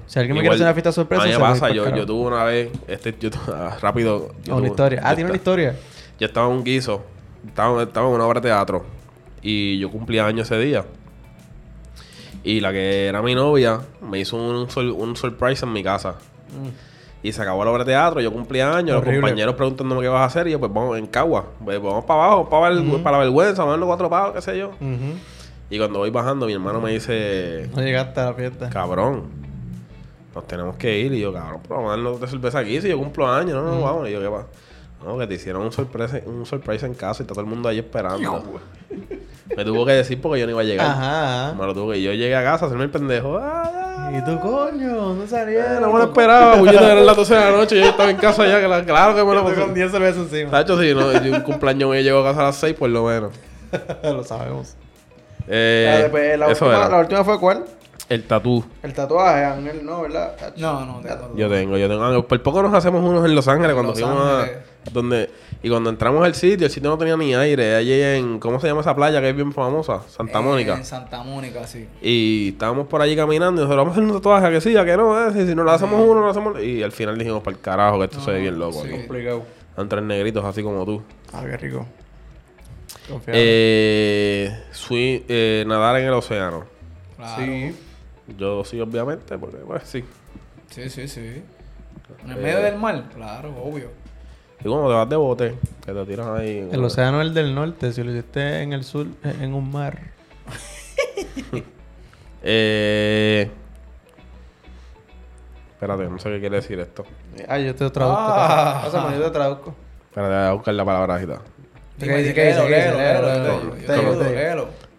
[0.06, 2.28] Si alguien me quiere hacer una fiesta sorpresa, A mí me pasa, yo, yo tuve
[2.28, 4.32] una vez, este, yo, ah, rápido...
[4.44, 5.00] yo una tuve- historia.
[5.04, 5.76] Ah, tiene una historia.
[6.18, 7.02] Yo estaba en un guiso,
[7.46, 8.84] estaba, estaba en una obra de teatro
[9.42, 10.84] y yo cumplía años ese día.
[12.42, 16.14] Y la que era mi novia me hizo un, sol- un surprise en mi casa.
[17.22, 19.12] Y se acabó la obra de teatro, yo cumplía años, Horrible.
[19.16, 22.04] los compañeros preguntándome qué vas a hacer y yo pues vamos en Cagua, pues, vamos
[22.06, 24.70] para abajo, para, el- para la vergüenza, vamos a los cuatro pavos, qué sé yo.
[25.68, 28.70] Y cuando voy bajando mi hermano me dice, No llegaste a la fiesta.
[28.70, 29.24] cabrón,
[30.34, 31.12] nos tenemos que ir.
[31.12, 33.62] Y yo, cabrón, pero vamos a darnos de cerveza aquí si yo cumplo años, no,
[33.62, 34.08] no, vamos.
[34.08, 34.46] Y yo, ¿qué pasa?
[35.04, 37.68] No, que te hicieron un sorpresa, un surprise en casa y está todo el mundo
[37.68, 38.60] ahí esperando.
[39.56, 40.86] me tuvo que decir porque yo no iba a llegar.
[40.86, 41.54] Ajá.
[41.58, 43.38] Me lo tuvo que yo llegué a casa a hacerme el pendejo.
[43.40, 45.14] Ah, ¿Y tú, coño?
[45.14, 45.80] No eh, salieron.
[45.80, 48.46] no me lo esperaba, puñeta, eran las 12 de la noche, yo estaba en casa
[48.46, 49.60] ya, que claro que me lo puse.
[49.60, 50.50] con 10 cervezas encima.
[50.50, 53.04] Tacho, si no, yo un cumpleaños me llego a casa a las 6, por lo
[53.04, 53.32] menos.
[54.02, 54.74] Lo sabemos.
[55.46, 57.64] Eh, después, la, última, la última fue cuál?
[58.10, 58.64] El tatú.
[58.82, 60.34] El tatuaje, Ángel, no, ¿verdad?
[60.56, 61.36] No, no, no.
[61.36, 62.02] Yo tengo, yo tengo.
[62.02, 64.58] Ah, por poco nos hacemos unos en Los Ángeles cuando Los fuimos Ángeles.
[64.84, 64.90] a.
[64.90, 65.30] Donde,
[65.62, 67.76] y cuando entramos al sitio, el sitio no tenía ni aire.
[67.76, 68.40] Allí en.
[68.40, 70.02] ¿Cómo se llama esa playa que es bien famosa?
[70.08, 70.74] Santa Mónica.
[70.74, 71.86] En Santa Mónica, sí.
[72.02, 74.76] Y estábamos por allí caminando y nosotros vamos a hacer un tatuaje, ¿a que sí,
[74.76, 75.32] a que no, eh?
[75.32, 76.60] Si, si no le hacemos uno, no lo hacemos.
[76.60, 78.82] Y al final dijimos, para el carajo, que esto se ve bien loco.
[78.82, 78.88] sí.
[78.88, 78.96] ¿no?
[78.96, 79.44] Complicado.
[79.88, 81.00] Tres negritos así como tú.
[81.32, 81.86] Ah, qué rico.
[83.08, 83.38] Confiado.
[83.40, 84.52] Eh,
[84.90, 86.64] eh, nadar en el océano.
[87.16, 87.42] Claro.
[87.44, 87.76] Sí.
[88.38, 90.04] Yo sí, obviamente, porque pues sí.
[90.70, 91.42] Sí, sí, sí.
[92.24, 92.40] En el Eh.
[92.40, 93.90] medio del mar, claro, obvio.
[94.60, 96.68] Y cuando te vas de bote, que te tiras ahí.
[96.70, 97.92] El océano es el del norte.
[97.92, 99.98] Si lo hiciste en el sur, eh, en un mar.
[102.42, 103.50] Eh...
[105.74, 107.04] Espérate, no sé qué quiere decir esto.
[107.48, 108.18] Ah, yo te traduzco.
[108.22, 108.80] Ah.
[108.84, 109.74] Pásame, yo te traduzco.
[110.08, 111.40] Espérate, voy a buscar la palabra agita.
[111.98, 112.34] ¿Qué dice?
[112.34, 112.60] ¿Qué dice?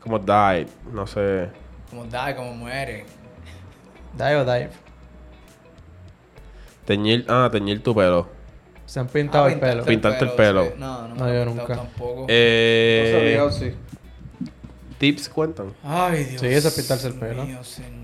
[0.04, 1.50] Como died, no sé.
[1.90, 3.06] Como da, como muere.
[4.18, 4.70] Dive o dive.
[6.86, 8.28] Teñir, ah, teñir tu pelo.
[8.86, 9.86] Se han pintado Ah, el pelo.
[9.86, 10.66] Pintarte el pelo.
[10.66, 10.72] sí.
[10.78, 11.76] No, no, No, me yo he pintado nunca.
[11.76, 12.26] Tampoco.
[12.28, 13.74] Eh, sí.
[14.98, 15.74] tips cuentan.
[15.84, 17.46] Ay, Dios Sí, eso es pintarse el pelo.
[17.46, 18.01] mío, señor.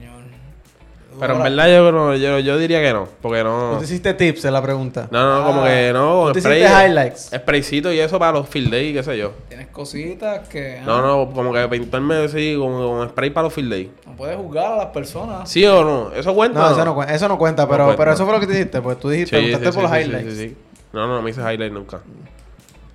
[1.19, 3.07] Pero en verdad yo, no- yo, yo diría que no.
[3.21, 3.71] Porque no.
[3.73, 5.07] ¿Tú te hiciste tips en la pregunta?
[5.11, 5.67] No, no, como Ah.
[5.67, 6.09] que no.
[6.19, 6.63] ¿Tú Con te spray.
[6.63, 7.31] hiciste highlights?
[7.35, 9.31] Spraycito y eso para los field day, qué sé yo.
[9.49, 10.81] Tienes cositas que.
[10.85, 13.91] No, ah, no, como que pintarme así, como con spray para los field day.
[14.05, 15.49] No puedes juzgar a las personas.
[15.49, 16.11] ¿Sí o no?
[16.13, 16.59] ¿Eso cuenta?
[16.59, 17.97] No, eso no, cuenta, eso no cuenta, pero, cuenta.
[17.97, 18.81] pero eso fue lo que te hiciste.
[18.81, 20.37] Pues tú dijiste, Sí, preguntaste sí, por sí, los sí, highlights.
[20.37, 20.57] sí, sí.
[20.93, 21.99] No, no, no me hice highlight nunca.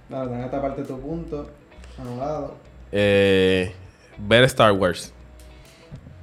[0.08, 1.48] Dale, en esta parte tu punto.
[2.00, 2.54] Anulado.
[2.90, 3.72] Eh,
[4.18, 5.12] ver Star Wars.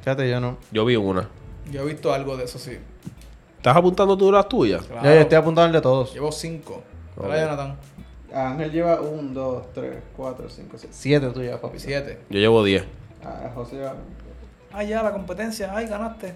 [0.01, 0.57] Fíjate, yo no.
[0.71, 1.27] Yo vi una.
[1.71, 2.77] Yo he visto algo de eso, sí.
[3.57, 4.85] ¿Estás apuntando tú las tuyas?
[4.85, 5.03] Claro.
[5.07, 6.13] Yo, yo estoy apuntando el de todos.
[6.13, 6.81] Llevo cinco.
[7.17, 7.77] Hola, Jonathan.
[8.33, 10.89] Ángel lleva 1, 2, 3, 4, 5, 6.
[10.95, 11.79] 7 tú llevas, papi.
[11.79, 12.19] Siete.
[12.29, 12.83] Yo llevo 10.
[13.23, 13.95] Ah, José lleva.
[14.71, 15.75] Ah, ya, la competencia.
[15.75, 16.35] Ay, ganaste.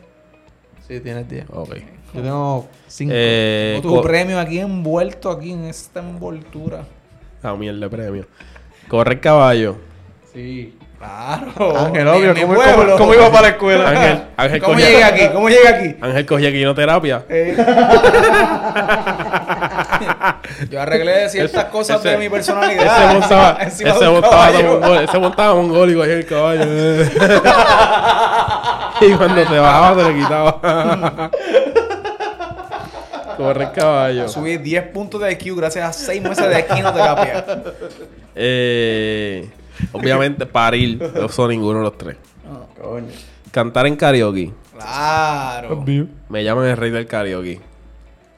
[0.88, 1.46] Sí, tienes 10.
[1.52, 1.76] Ok.
[2.13, 3.12] Yo tengo 5.
[3.15, 6.86] Eh, tu premio aquí envuelto, aquí en esta envoltura.
[7.41, 8.26] Ah, mierda de premio.
[8.88, 9.78] Correr caballo.
[10.34, 10.78] Sí.
[11.04, 11.78] Claro.
[11.86, 12.34] Ángel, obvio.
[12.34, 12.76] mi ¿Cómo, pueblo.
[12.84, 13.89] cómo, cómo iba para la escuela?
[13.89, 15.28] Ángel, Ángel ¿Cómo cogía- llegué aquí?
[15.34, 15.96] ¿Cómo llegué aquí?
[16.02, 17.24] Ángel cogía quinoterapia.
[17.30, 17.56] Eh.
[20.70, 23.13] Yo arreglé ciertas cosas ese- de mi Ese personalidad.
[23.13, 26.63] montaba, ese montaba, mongol- ese montaba mongólico ahí en el caballo.
[29.02, 31.30] y cuando se bajaba se le quitaba.
[33.38, 34.28] Correr caballo.
[34.30, 37.46] Subí 10 puntos de IQ gracias a 6 meses de quinoterapia.
[38.36, 39.50] Eh,
[39.91, 41.01] obviamente parir.
[41.15, 42.17] No son ninguno de los tres.
[42.45, 43.07] No, Coño.
[43.51, 44.51] Cantar en karaoke.
[44.75, 45.83] Claro.
[46.29, 47.62] Me llaman el rey del karaoke.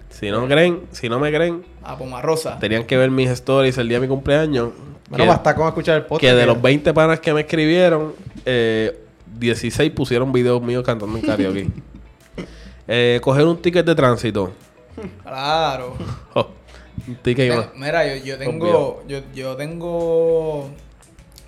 [0.10, 2.58] Si no creen, si no me creen, Ah, Poma Rosa.
[2.60, 4.70] tenían que ver mis stories el día de mi cumpleaños.
[5.10, 6.22] Bueno, que, basta con escuchar el podcast.
[6.22, 8.14] que de los 20 panas que me escribieron,
[8.46, 8.98] eh,
[9.38, 11.68] 16 pusieron videos míos cantando en karaoke.
[12.88, 14.52] eh, coger un ticket de tránsito.
[15.24, 15.96] Claro.
[16.34, 16.48] Oh,
[17.08, 17.74] un ticket.
[17.76, 19.04] Mira, yo, yo tengo.
[19.08, 20.70] Yo, yo tengo.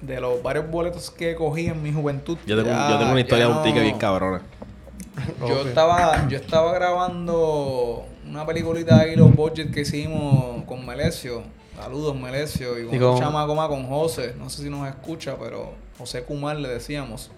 [0.02, 2.38] De los varios boletos que cogí en mi juventud.
[2.46, 4.42] Yo tengo, ya- yo tengo una historia ya de un ticket no- bien cabrona.
[5.48, 5.68] Yo Ok.
[5.68, 11.42] estaba, yo estaba grabando una peliculita ahí, los budget que hicimos con Melesio.
[11.76, 12.78] Saludos, Melesio.
[12.80, 14.36] Y con, Y con- un chamaco más con José.
[14.38, 17.32] No sé si nos escucha, pero José Kumar le decíamos.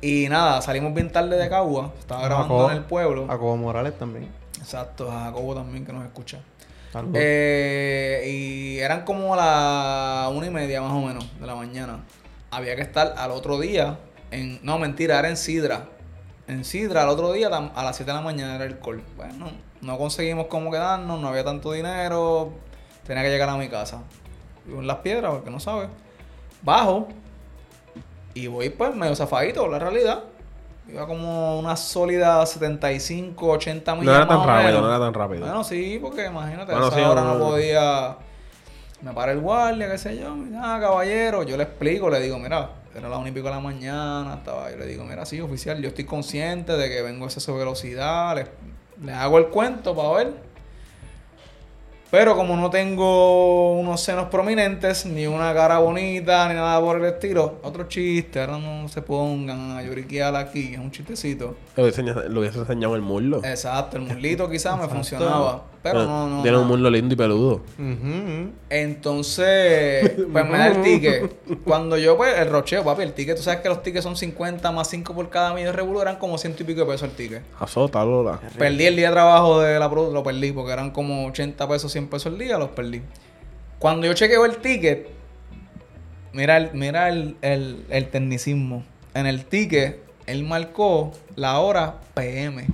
[0.00, 1.92] Y nada, salimos bien tarde de Cagua.
[1.98, 3.26] Estaba grabando Jacobo- en el pueblo.
[3.28, 4.28] Jacobo Morales también.
[4.58, 6.40] Exacto, a Jacobo también que nos escucha.
[7.14, 12.04] Eh, y eran como la una y media más o menos de la mañana.
[12.50, 13.98] Había que estar al otro día
[14.30, 14.58] en...
[14.62, 15.86] No, mentira, era en Sidra.
[16.46, 19.02] En Sidra al otro día a las 7 de la mañana era el call.
[19.16, 22.52] Bueno, no conseguimos cómo quedarnos, no había tanto dinero.
[23.06, 24.02] Tenía que llegar a mi casa.
[24.64, 25.88] Vivo en las piedras, porque no sabe.
[26.62, 27.08] Bajo.
[28.34, 30.24] Y voy pues medio zafadito, la realidad.
[30.88, 35.40] Iba como una sólida 75, 80 millas No era tan rápido, no era tan rápido.
[35.40, 37.38] Bueno, sí, porque imagínate, Bueno, a esa sí, hora no.
[37.38, 38.16] podía.
[39.02, 40.34] Me para el guardia, qué sé yo.
[40.56, 41.44] Ah, caballero.
[41.44, 44.34] Yo le explico, le digo, mira, era la una y pico de la mañana.
[44.38, 47.52] Estaba, yo le digo, mira, sí, oficial, yo estoy consciente de que vengo a de
[47.52, 48.34] velocidad.
[48.34, 48.46] Le,
[49.06, 50.48] le hago el cuento para ver.
[52.10, 57.04] Pero como no tengo unos senos prominentes, ni una cara bonita, ni nada por el
[57.04, 61.54] estilo, otro chiste, ahora no se pongan a lloriquear aquí, es un chistecito.
[61.76, 63.44] Lo hubiese enseñado- el muslo.
[63.44, 66.42] Exacto, el muslito quizás me funcionaba, pero no, no.
[66.42, 66.62] Tiene no.
[66.62, 67.62] un muslo lindo y peludo.
[68.68, 71.32] Entonces, pues me da el ticket.
[71.64, 74.70] Cuando yo, pues, el rocheo, papi, el ticket, tú sabes que los tickets son 50
[74.72, 77.42] más 5 por cada medio regular, eran como ciento y pico de pesos el ticket.
[77.58, 78.40] Azota, Lola.
[78.58, 81.92] Perdí el día de trabajo de la producción, lo perdí, porque eran como 80 pesos,
[81.92, 83.02] 100 pesos el día, los perdí.
[83.78, 85.08] Cuando yo chequeo el ticket,
[86.32, 88.84] mira el, mira el, el, el tecnicismo.
[89.14, 92.66] En el ticket, él marcó la hora PM.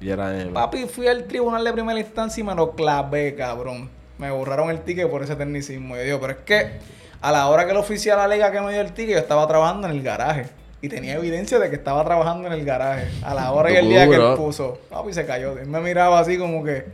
[0.00, 0.50] Y era él.
[0.50, 3.90] Papi, fui al tribunal de primera instancia y me lo clavé, cabrón.
[4.18, 5.96] Me borraron el ticket por ese tecnicismo.
[5.96, 6.72] Yo digo, pero es que
[7.20, 9.88] a la hora que el oficial alega que me dio el ticket, yo estaba trabajando
[9.88, 10.46] en el garaje.
[10.80, 13.08] Y tenía evidencia de que estaba trabajando en el garaje.
[13.24, 14.78] A la hora y el día que él puso.
[14.88, 15.58] Papi se cayó.
[15.58, 16.86] Él me miraba así como que.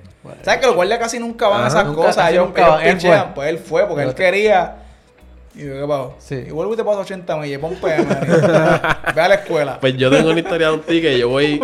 [0.42, 2.30] ¿Sabes que los guardias casi nunca van a esas nunca, cosas?
[2.30, 2.86] Ellos, nunca ellos van.
[2.86, 3.24] Él pichean.
[3.24, 3.34] fue.
[3.34, 4.76] Pues él fue porque él quería.
[5.54, 6.16] Y yo, ¿qué pasó?
[6.18, 6.34] Sí.
[6.34, 7.60] Y te paso 80 millas.
[7.60, 8.04] Pon PM.
[9.14, 9.78] Ve a la escuela.
[9.80, 11.18] Pues yo tengo una historia de un ticket.
[11.18, 11.60] Yo voy,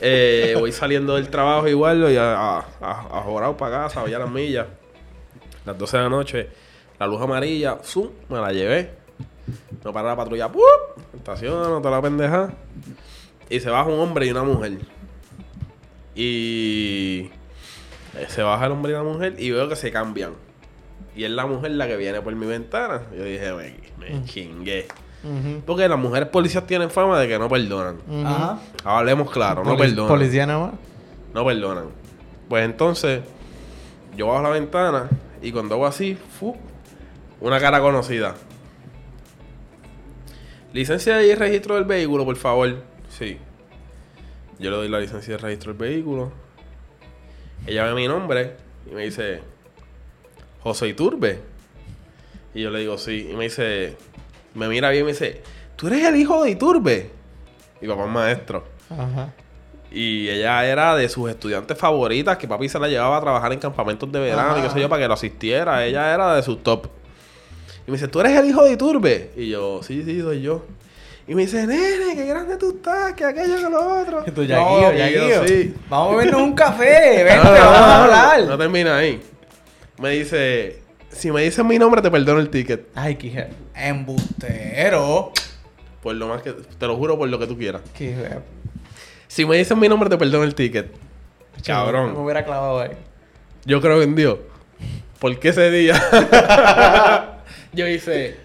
[0.00, 4.12] eh, voy saliendo del trabajo igual y a, a, a, a jorar para casa, voy
[4.12, 4.66] a las millas.
[5.64, 6.48] Las 12 de la noche,
[6.98, 8.90] la luz amarilla, zoom, me la llevé.
[9.84, 10.62] No para la patrulla, ¡pup!
[11.16, 12.52] Estaciono, toda la pendeja.
[13.48, 14.72] Y se baja un hombre y una mujer.
[16.14, 17.30] Y
[18.28, 20.32] se baja el hombre y la mujer y veo que se cambian.
[21.14, 23.02] Y es la mujer la que viene por mi ventana.
[23.16, 24.86] Yo dije, me, me chingué.
[25.66, 27.98] Porque las mujeres policías tienen fama de que no perdonan.
[28.26, 28.58] Ajá.
[28.84, 30.08] Hablemos claro, no perdonan.
[30.08, 30.74] Policía nada más.
[31.32, 31.84] No perdonan.
[32.48, 33.22] Pues entonces,
[34.16, 35.08] yo bajo la ventana
[35.40, 36.56] y cuando hago así, fu,
[37.40, 38.34] una cara conocida.
[40.72, 42.82] Licencia y registro del vehículo, por favor.
[43.08, 43.38] Sí.
[44.58, 46.32] Yo le doy la licencia de registro del vehículo.
[47.66, 48.56] Ella ve mi nombre
[48.90, 49.40] y me dice,
[50.62, 51.40] José Iturbe.
[52.54, 53.28] Y yo le digo, sí.
[53.30, 53.96] Y me dice,
[54.54, 55.42] me mira bien y me dice,
[55.76, 57.10] ¿tú eres el hijo de Iturbe?
[57.80, 58.64] Mi papá es maestro.
[58.90, 59.32] Ajá.
[59.90, 63.58] Y ella era de sus estudiantes favoritas, que papi se la llevaba a trabajar en
[63.58, 65.84] campamentos de verano y qué sé yo, para que lo asistiera.
[65.84, 66.86] Ella era de sus top.
[67.86, 69.32] Y me dice, ¿tú eres el hijo de Iturbe?
[69.36, 70.64] Y yo, sí, sí, soy yo.
[71.28, 74.24] Y me dice, nene, qué grande tú estás, que aquello, que lo otro.
[74.26, 75.46] Y tú, No, Yaguillo, y yo, Yaguillo.
[75.48, 75.74] sí.
[75.88, 77.24] Vamos a bebernos un café.
[77.24, 78.44] Vente, No, no, vamos a hablar.
[78.48, 79.20] No termina ahí.
[80.02, 82.88] Me dice, si me dices mi nombre, te perdono el ticket.
[82.96, 85.30] Ay, qué Embustero.
[86.02, 87.82] Por lo más que, te lo juro por lo que tú quieras.
[87.96, 88.16] qué
[89.28, 90.90] Si me dices mi nombre, te perdono el ticket.
[91.56, 92.16] Me Cabrón.
[92.16, 92.90] hubiera clavado ahí.
[93.64, 94.38] Yo creo en Dios.
[95.20, 95.94] Porque ese día
[97.72, 98.38] yo hice.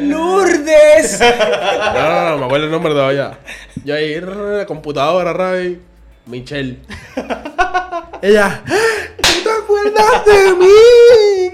[0.00, 1.20] ¡Lourdes!
[1.94, 3.38] No, no, no, me acuerdo el nombre todavía.
[3.84, 4.18] Yo ahí,
[4.66, 5.78] computadora, Ray.
[6.24, 6.78] Michelle.
[8.22, 8.62] Ella,
[9.11, 9.11] ¿tú
[9.42, 11.52] te acuerdas de mí?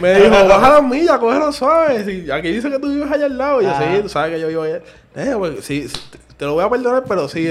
[0.00, 2.04] Me dijo, baja las millas, cógelo suave.
[2.04, 3.60] Si aquí dice que tú vives allá al lado.
[3.60, 3.92] Y yo, Ah.
[3.96, 4.80] sí, tú sabes que yo vivo allá.
[5.14, 5.86] Eh, pues, sí,
[6.36, 7.40] te- lo voy a perdonar, pero sí.
[7.40, 7.48] Y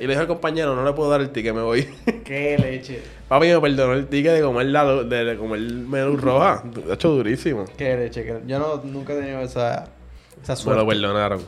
[0.00, 1.82] le dije al compañero, no le puedo dar el ticket, me voy.
[2.24, 3.02] Qué leche.
[3.28, 6.62] Papi me perdonó el ticket de comer, la, de, de comer menú roja.
[6.64, 7.64] De hecho, durísimo.
[7.76, 8.24] Qué leche.
[8.24, 9.86] qué- Yo no, nunca he tenido esa,
[10.42, 10.82] esa Me suerte.
[10.82, 11.40] lo perdonaron.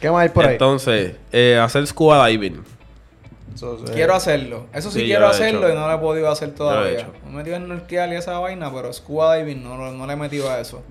[0.00, 0.52] ¿Qué más hay por ahí?
[0.52, 2.62] Entonces, eh, hacer scuba diving.
[3.56, 4.66] Eso, eh, Quiero hacerlo.
[4.72, 6.92] Eso sí, quiero lo he hacerlo y no lo he podido hacer lo he todavía.
[7.00, 7.06] hecho.
[7.24, 10.12] Me he metido en norteal y esa vaina, pero scuba diving no, no, no le
[10.12, 10.82] he metido a eso.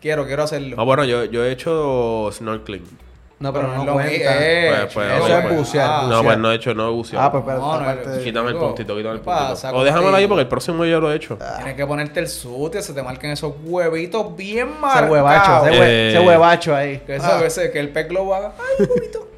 [0.00, 0.76] Quiero, quiero hacerlo.
[0.78, 3.04] Ah, bueno, yo, yo he hecho snorkeling.
[3.40, 4.12] No, pero, Pero no, no lo cuenta.
[4.14, 4.94] he Pues, hecho.
[4.94, 5.56] pues, Eso es pues.
[5.58, 5.90] bucear.
[5.90, 6.06] Ah.
[6.08, 7.26] No, pues no he hecho, no he buceado.
[7.26, 9.76] Ah, pues No, no, de- Quítame el puntito, quítame el ¿qué puntito.
[9.76, 11.36] O déjamelo ahí porque el próximo yo lo he hecho.
[11.56, 15.10] Tienes que ponerte el sute, se te marquen esos huevitos bien Ese marcados.
[15.10, 16.08] huevacho, ese, hue- Eh.
[16.10, 16.98] ese huevacho ahí.
[17.04, 17.38] Que eso Ah.
[17.38, 18.52] a veces que el pez globo haga.
[18.58, 19.28] ¡Ay, huevito!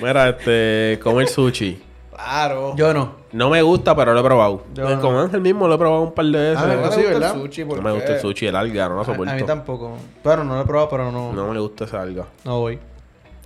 [0.00, 1.80] Mira, este, comer sushi.
[2.12, 2.74] Claro.
[2.76, 3.22] Yo no.
[3.32, 4.64] No me gusta, pero lo he probado.
[4.74, 5.00] Yo no.
[5.00, 6.58] Con Ángel mismo lo he probado un par de veces.
[6.58, 7.36] Ah, me ¿No gusta, le sí, gusta ¿verdad?
[7.36, 7.64] el sushi?
[7.64, 7.96] ¿Por no me qué?
[7.96, 9.32] gusta el sushi, el alga, no lo A, soporto.
[9.32, 9.96] a mí tampoco.
[10.22, 12.26] Pero no lo he probado, pero no, No me gusta esa alga.
[12.44, 12.78] no voy.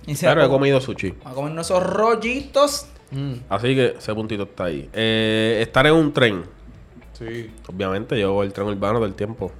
[0.05, 1.15] Y se Pero he comido sushi.
[1.25, 2.87] a comer esos rollitos.
[3.11, 3.33] Mm.
[3.49, 4.89] Así que ese puntito está ahí.
[4.93, 6.43] Eh, estar en un tren.
[7.13, 7.49] Sí.
[7.67, 9.51] Obviamente, yo voy el tren urbano del tiempo.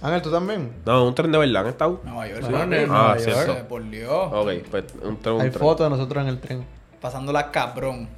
[0.00, 0.72] Ángel, ¿tú también?
[0.86, 2.00] No, un tren de verdad, ¿han estado?
[2.04, 2.42] Nueva York.
[2.46, 2.52] Sí.
[2.52, 3.46] no, en Ah, Nueva cierto.
[3.46, 3.58] York.
[3.60, 4.28] Eh, Por Dios.
[4.32, 5.60] Ok, pues un tren, un Hay tren.
[5.60, 6.64] fotos de nosotros en el tren.
[7.00, 8.08] Pasándola cabrón.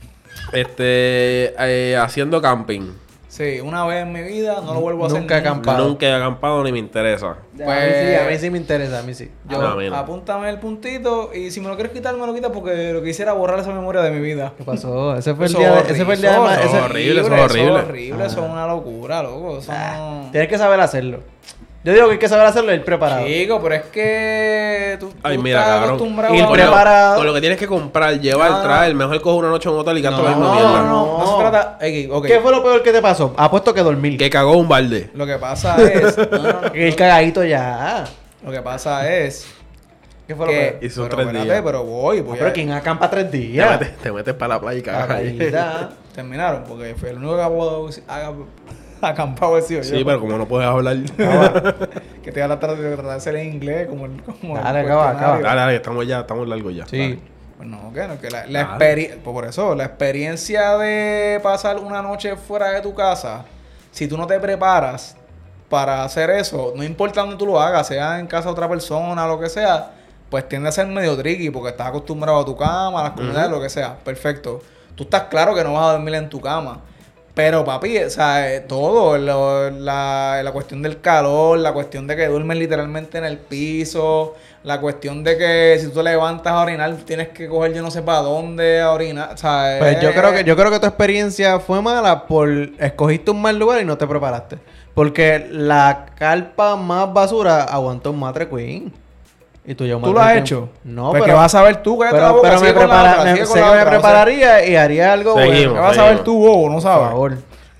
[0.52, 2.92] Este, eh, haciendo camping.
[3.28, 5.20] Sí, una vez en mi vida, no lo vuelvo a hacer.
[5.20, 5.86] Nunca he acampado.
[5.86, 7.30] Nunca he acampado ni me interesa.
[7.30, 9.30] a, Pues- mí sí, a mí sí me interesa, a mí sí.
[9.48, 9.94] Yo, No, a mí no.
[9.96, 13.10] apúntame el puntito y si me lo quieres quitar, me lo quitas porque lo que
[13.10, 14.52] hiciera borrar esa memoria de mi vida.
[14.58, 15.14] ¿Qué pasó?
[15.16, 17.20] Ese fue el día de, horrible, ese fue el día de eso ma- horrible.
[17.20, 17.44] eso es Eso
[17.84, 18.24] horrible.
[18.26, 19.58] es eso es una locura, loco.
[19.58, 20.28] Eso no...
[20.32, 21.20] Tienes que saber hacerlo.
[21.82, 23.26] Yo digo que hay que saber hacerlo ir preparado.
[23.26, 25.88] Chico, pero es que tú, tú Ay, mira, estás cabrón.
[25.94, 26.36] acostumbrado a...
[26.36, 27.16] el preparado.
[27.16, 28.62] Con lo que tienes que comprar, llevar, No.
[28.62, 28.94] traer.
[28.94, 30.82] Mejor cojo una noche en un hotel y gasto No, la misma no, mierda.
[30.82, 31.78] no, no se trata...
[31.80, 32.26] Ey, ok.
[32.26, 33.32] ¿Qué fue lo peor que te pasó?
[33.34, 34.18] Apuesto que dormir.
[34.18, 35.10] Que cagó un balde.
[35.14, 36.18] Lo que pasa es...
[36.30, 36.66] no, no, no.
[36.74, 38.04] El cagadito ya.
[38.44, 39.46] Lo que pasa es
[40.26, 40.58] ¿Qué fue lo que...
[40.58, 40.84] peor?
[40.84, 41.62] Y son pero tres espérate, días.
[41.64, 42.52] pero voy, Ah, voy pero a...
[42.52, 43.70] ¿quién acampa tres Te días?
[43.80, 45.32] metes, te metes para la playa y cagas ahí.
[45.38, 45.90] Cagadita.
[46.14, 47.42] Terminaron, porque fue el único que
[48.06, 48.32] haga
[49.08, 49.96] acampado he sido yo.
[49.96, 50.96] Sí, pero como no puedes hablar.
[52.22, 54.22] Que te iba a tratar de hacer en inglés, como el...
[54.22, 55.40] Como el Dale, acaba, acaba.
[55.40, 56.86] Dale, dale, estamos ya, estamos largos ya.
[56.86, 57.18] Sí.
[57.56, 58.78] Pues no, que no, que la, la Claro.
[58.84, 63.44] experi- pues por eso, la experiencia de pasar una noche fuera de tu casa,
[63.90, 65.16] si tú no te preparas
[65.70, 69.26] para hacer eso, no importa dónde tú lo hagas, sea en casa de otra persona,
[69.26, 69.92] lo que sea,
[70.28, 73.50] pues tiende a ser medio tricky porque estás acostumbrado a tu cama, a las comunidades,
[73.50, 73.96] lo que sea.
[73.96, 74.60] Perfecto.
[74.94, 76.80] Tú estás claro que no vas a dormir en tu cama.
[77.34, 82.16] Pero papi, o sea, eh, todo, lo- la, la cuestión del calor, la cuestión de
[82.16, 86.94] que duermes literalmente en el piso, la cuestión de que si tú levantas a orinar
[87.06, 90.14] tienes que coger yo no sé para dónde a orinar, o sea, Pues yo eh,
[90.14, 93.84] creo que yo creo que tu experiencia fue mala por escogiste un mal lugar y
[93.84, 94.58] no te preparaste.
[94.92, 98.92] Porque la carpa más basura aguantó un matre queen.
[99.70, 100.68] Y tú ya ¿Tú lo has hecho?
[100.82, 102.74] No, Pues pero que vas a ver tú, cállate la pero, boca, pero me, la
[102.74, 105.58] prepara- otra, me- sé la que me otra, o sea, prepararía y haría algo Seguimos.
[105.58, 105.74] bueno.
[105.74, 106.66] ¿Qué vas a ver tú, bobo?
[106.68, 107.08] No Por sabes.
[107.08, 107.34] favor.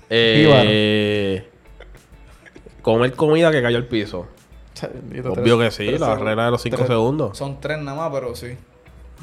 [0.09, 1.45] Eh,
[2.81, 4.25] comer comida que cayó al piso.
[5.37, 7.37] Obvio que sí, la regla de los 5 segundos.
[7.37, 8.57] Son tres nada más, pero sí.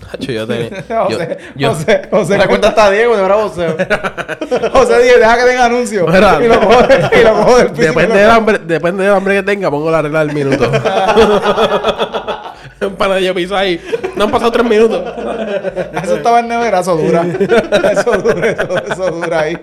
[0.01, 0.85] Nacho, yo tenía.
[0.89, 3.77] yo- José, yo- José, José, la cuenta está Diego de Bravo Seo.
[4.73, 6.07] José, dije, deja que tenga anuncio.
[6.07, 6.39] Mira.
[6.41, 6.83] y lo cojo,
[7.19, 7.89] y lo cojo del piso.
[7.89, 10.71] Depende del hambre, depende del hambre que tenga, pongo la regla del minuto.
[12.89, 13.81] Un panadillo piso ahí.
[14.17, 15.03] No han pasado tres minutos.
[16.03, 17.25] Eso estaba en nevera, eso dura.
[17.93, 19.59] Eso dura, eso, eso dura ahí.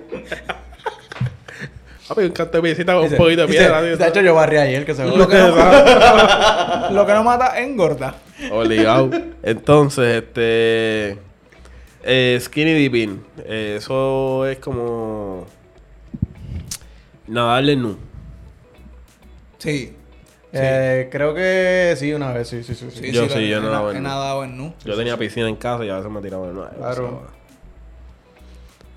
[2.08, 3.82] Papi, un canto de piecita con un poquito de piedra.
[3.82, 3.98] tío.
[3.98, 8.16] De hecho, yo barrí ayer, que se Lo que no, lo que no mata engorda.
[8.52, 9.10] Obligado.
[9.42, 11.18] Entonces, este.
[12.04, 13.26] eh, skinny dipping.
[13.46, 15.46] Eh, eso es como.
[17.28, 17.98] Nadarle nu.
[19.58, 19.95] Sí.
[20.58, 22.90] Eh, creo que sí, una vez, sí, sí, sí.
[22.92, 23.00] sí.
[23.08, 24.10] Sí, Yo sí, yo he, nadaba he en nu.
[24.10, 24.74] nadado en nu.
[24.84, 26.70] Yo tenía piscina en casa y a veces me tiraba de nuevo.
[26.78, 27.24] Claro.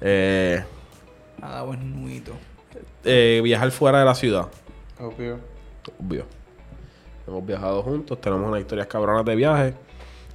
[0.00, 0.62] Eh,
[1.40, 2.32] Nadado en nuito.
[3.04, 4.46] eh, viajar fuera de la ciudad.
[5.00, 5.38] Obvio.
[6.00, 6.24] Obvio.
[7.26, 9.74] Hemos viajado juntos, tenemos unas historias cabronas de viajes.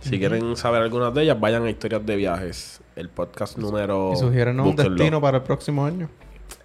[0.01, 2.81] Si quieren saber algunas de ellas, vayan a Historias de Viajes.
[2.95, 4.11] El podcast número.
[4.13, 4.95] Y sugieren un búsquenlo.
[4.95, 6.09] destino para el próximo año.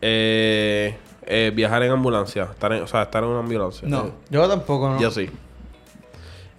[0.01, 0.97] Eh,
[1.31, 2.45] eh, viajar en ambulancia.
[2.51, 3.87] Estar en- o sea, estar en una ambulancia.
[3.87, 4.07] No.
[4.07, 4.99] Eh, Yo tampoco, ¿no?
[5.01, 5.29] Yo sí.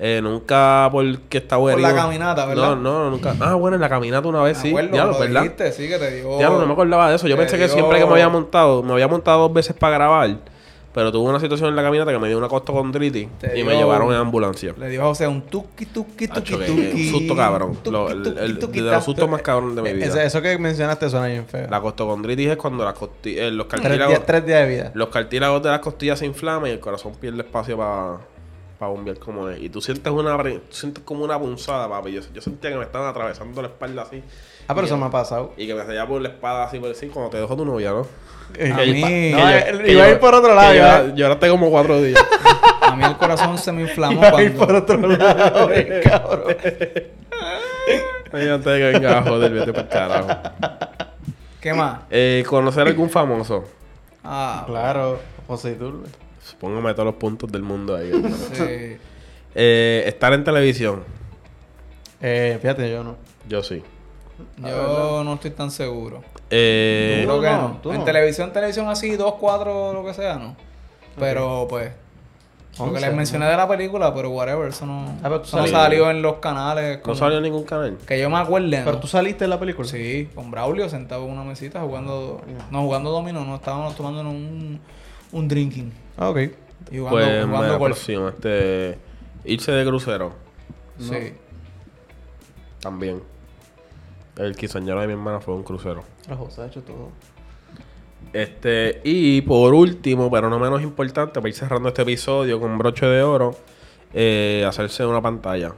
[0.02, 2.70] Eh, nunca porque estaba Por la caminata, ¿verdad?
[2.70, 3.36] No, no, nunca.
[3.42, 4.70] Ah, bueno, en la caminata una vez Me sí.
[4.70, 5.42] acuerdo, Diablo, lo ¿verdad?
[5.42, 6.38] dijiste, sí, que te dio...
[6.38, 7.28] Diablo, no me acordaba de eso.
[7.28, 10.38] Yo pensé que siempre que me había montado, me había montado dos veces para grabar.
[10.92, 14.10] Pero tuve una situación en la caminata que me dio una costocondritis y me llevaron
[14.12, 14.74] en ambulancia.
[14.78, 16.72] Le dio a José un tuki, tuki, tuki, tuki.
[16.72, 17.76] un susto cabrón.
[17.76, 20.08] Tuki, Lo- el- tuki, el- tuki, de los sustos más cabrones de mi vida.
[20.08, 21.68] Ese- eso que mencionaste suena bien feo.
[21.70, 24.92] La costocondritis es cuando las eh, los Tres, cartílagos, días, tres días de vida.
[24.96, 28.18] los cartílagos de las costillas se inflaman y el corazón pierde espacio para
[28.92, 29.62] bombear como es.
[29.62, 32.14] Y tú sientes una tú sientes como una punzada, papi.
[32.14, 34.24] Yo, yo sentía que me estaban atravesando la espalda así.
[34.70, 35.54] Ah, pero Y eso me ha pasado.
[35.58, 37.90] Y que me salía por la espada así por decir cuando te dejó tu novia,
[37.92, 38.00] ¿no?
[38.02, 40.74] A mí- que No, yo- que iba a ir por otro lado,
[41.10, 42.24] Yo, lloraste como cuatro días.
[42.82, 46.56] A mí el corazón se me inflamó Iba a ir por otro lado, bien cabrón.
[48.32, 50.28] Ay, antes de que venga a joder, vete por carajo.
[51.60, 52.02] ¿Qué más?
[52.12, 53.66] Eh, conocer a algún famoso.
[54.24, 56.08] Ah, Claro, José Iturbe.
[56.60, 58.10] Póngame todos los puntos del mundo ahí.
[58.10, 58.36] hermano.
[58.54, 58.98] sí.
[59.56, 61.04] Eh, estar en televisión.
[62.22, 63.16] Eh, fíjate, yo no.
[63.48, 63.84] Yo sí.
[64.58, 66.24] Yo no estoy tan seguro.
[66.50, 68.04] Eh, Creo que no, En no.
[68.06, 70.56] televisión, televisión así, dos, cuatro, lo que sea, no.
[71.18, 71.92] Pero pues,
[72.78, 75.68] Lo que 11, les mencioné de la película, pero whatever, eso no, Ah, eso no
[75.68, 77.02] salió en los canales.
[77.06, 77.98] No salió en ningún canal.
[78.08, 78.82] Que yo me acuerde.
[78.84, 79.88] Pero tú saliste de la película.
[79.88, 82.42] Sí, con Braulio sentado en una mesita jugando.
[82.72, 84.80] No, jugando domino, no, estábamos tomando un,
[85.32, 85.92] un drinking.
[86.18, 86.38] Ah, ok.
[86.92, 89.00] Y jugando, Pues jugando me este.
[89.46, 90.34] Irse de crucero.
[91.00, 91.34] Sí.
[92.82, 93.22] También.
[94.40, 96.04] El quinceañero de mi hermana fue un crucero.
[96.30, 97.10] La José ha hecho todo.
[98.32, 103.06] Este, y por último, pero no menos importante, para ir cerrando este episodio con broche
[103.06, 103.56] de oro,
[104.14, 105.74] eh, hacerse una pantalla.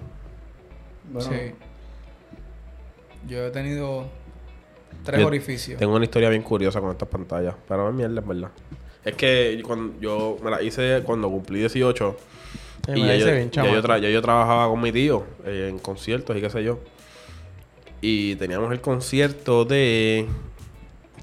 [1.20, 1.54] Sí.
[3.28, 4.06] Yo he tenido
[5.04, 5.80] tres Yo orificios.
[5.80, 8.52] Tengo una historia bien curiosa con estas pantallas, pero es mierda, es verdad.
[9.04, 12.18] Es que cuando yo me la hice cuando cumplí 18
[12.86, 15.80] Sí, y ya yo, bien, ya yo ya yo trabajaba con mi tío eh, en
[15.80, 16.80] conciertos y qué sé yo.
[18.02, 20.26] Y teníamos el concierto de,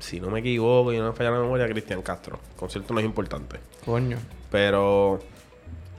[0.00, 2.38] si no me equivoco y no me falla la memoria, Cristian Castro.
[2.52, 3.56] El concierto no es importante.
[3.84, 4.16] Coño.
[4.50, 5.18] Pero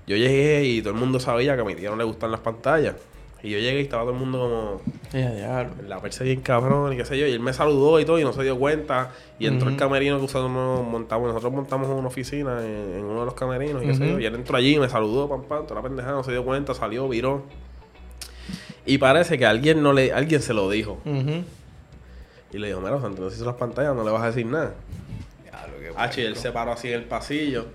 [0.07, 2.39] yo llegué y todo el mundo sabía que a mi tío no le gustan las
[2.39, 2.95] pantallas.
[3.41, 4.81] Y yo llegué y estaba todo el mundo como
[5.13, 5.71] Ya, diablo.
[5.87, 7.25] la perse bien cabrón y qué sé yo.
[7.25, 9.11] Y él me saludó y todo y no se dio cuenta.
[9.37, 11.27] Y entró el camerino que nos montamos.
[11.29, 14.11] Nosotros montamos una oficina en, en uno de los camerinos y qué sé Ujú.
[14.13, 14.19] yo.
[14.19, 16.43] Y él entró allí y me saludó, pam, pam, toda la pendejada, no se dio
[16.43, 17.43] cuenta, salió, viró.
[18.89, 20.93] Y parece que alguien no le, alguien se lo dijo.
[21.05, 21.43] Ujú.
[22.51, 24.73] Y le dijo, mira, Santo, no hizo las pantallas, no le vas a decir nada.
[25.95, 27.65] Ah, y él se paró así en el pasillo,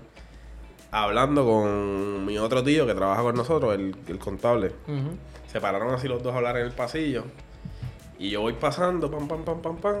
[0.91, 4.71] hablando con mi otro tío que trabaja con nosotros, el, el contable.
[5.49, 7.23] Se pararon así los dos a hablar en el pasillo.
[8.19, 9.95] Y yo voy pasando, pam, pam, pam, pam, pam.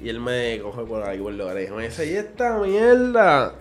[0.00, 1.74] Y él me coge por ahí por la oreja.
[1.74, 3.52] Me dice, ¿y esta mierda?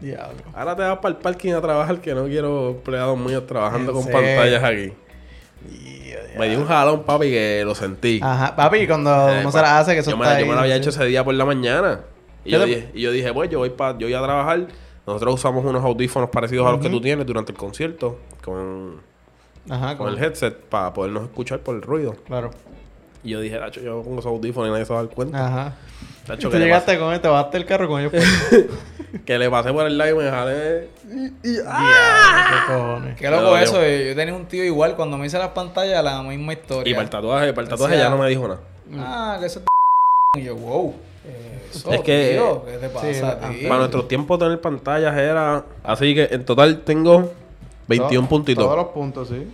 [0.00, 0.38] Diablo.
[0.54, 3.94] Ahora te vas para el parking a trabajar que no quiero empleados míos trabajando ¿En
[3.96, 4.18] con serio?
[4.20, 4.92] pantallas aquí.
[6.38, 8.20] Me dio un jalón, papi, que lo sentí.
[8.22, 10.48] Ajá, papi, cuando Eh, uno se la hace, que eso yo me, está yo ahí,
[10.48, 10.80] me lo había sí.
[10.80, 12.00] hecho ese día por la mañana.
[12.44, 14.22] Y ¿Qué yo, te- dije, y yo dije, pues yo voy, pa, yo voy a
[14.22, 14.66] trabajar.
[15.06, 18.18] Nosotros usamos unos audífonos parecidos a los que tú tienes durante el concierto.
[18.44, 19.00] Con,
[19.70, 22.14] Ajá, con el headset para podernos escuchar por el ruido.
[22.26, 22.50] Claro.
[23.24, 25.14] Y yo dije, Nacho, yo me pongo esos audífonos y nadie se va a dar
[25.14, 25.46] cuenta.
[25.46, 25.74] Ajá.
[26.28, 28.12] Nacho, tú llegaste con él, te bajaste el carro con ellos.
[29.24, 30.88] Que le pasé por el live y me jalé.
[31.42, 31.62] qué
[32.66, 33.16] cojones.
[33.16, 33.80] Qué loco eso.
[33.80, 34.94] yo- Yo tenía un tío igual.
[34.94, 36.90] Cuando me hice las pantallas, la misma historia.
[36.90, 38.60] Y para el tatuaje, para el tatuaje O sea, ya no me dijo nada.
[38.98, 40.94] Ah, que eso es Y yo, wow.
[41.70, 43.66] Eso, Es que, tío, ¿Qué te pasa sí, a ah, ti?
[43.66, 45.64] Para nuestros tiempos tener pantallas era...
[45.82, 47.32] Así que en total tengo
[47.88, 48.64] 21 puntitos.
[48.64, 49.48] Todos los puntos, sí.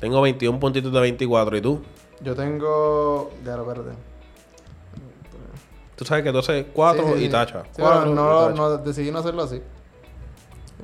[0.00, 1.56] Tengo 21 puntitos de 24.
[1.56, 1.82] ¿Y tú?
[2.20, 3.30] Yo tengo.
[3.44, 3.92] Ya verde.
[5.98, 7.64] Tú sabes que tú haces 4 Sí, sí, y tacha.
[7.64, 8.56] Sí, Cuatro bueno, y no, tacha.
[8.56, 9.60] no, decidí no hacerlo así.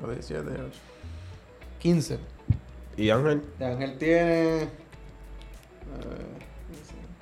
[0.04, 0.78] 17, 8.
[1.78, 2.18] 15.
[2.96, 3.42] ¿Y Ángel?
[3.60, 4.62] Ángel tiene.
[4.62, 4.68] eh,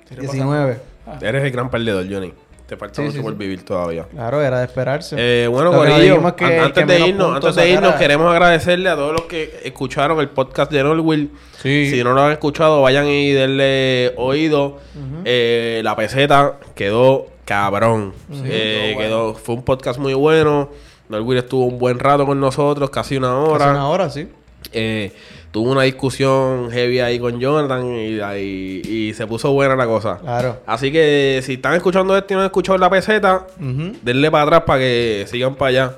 [0.09, 0.77] Sí, 19.
[1.21, 2.33] Eres el gran perdedor, Johnny.
[2.67, 3.37] Te falta Sí, mucho sí, por sí.
[3.37, 4.05] vivir todavía.
[4.05, 5.15] Claro, era de esperarse.
[5.19, 9.11] Eh, bueno, Corillo, que- antes que de irnos, antes de irnos, queremos agradecerle a todos
[9.11, 11.31] los que escucharon el podcast de Norwil.
[11.61, 11.89] Sí.
[11.91, 14.79] Si no lo han escuchado, vayan y denle oído.
[15.25, 18.13] Eh, la peseta quedó cabrón.
[18.45, 20.69] Eh, quedó, fue un podcast muy bueno.
[21.09, 23.65] Norwil estuvo un buen rato con nosotros, casi una hora.
[23.65, 24.27] Hace una hora, sí.
[24.71, 25.11] Eh,
[25.51, 30.17] tuvo una discusión heavy ahí con Jonathan y, ahí- y se puso buena la cosa.
[30.19, 30.57] Claro.
[30.65, 34.61] Así que si están escuchando esto y no han escuchado la peseta, denle para atrás
[34.65, 35.95] para que sigan para allá.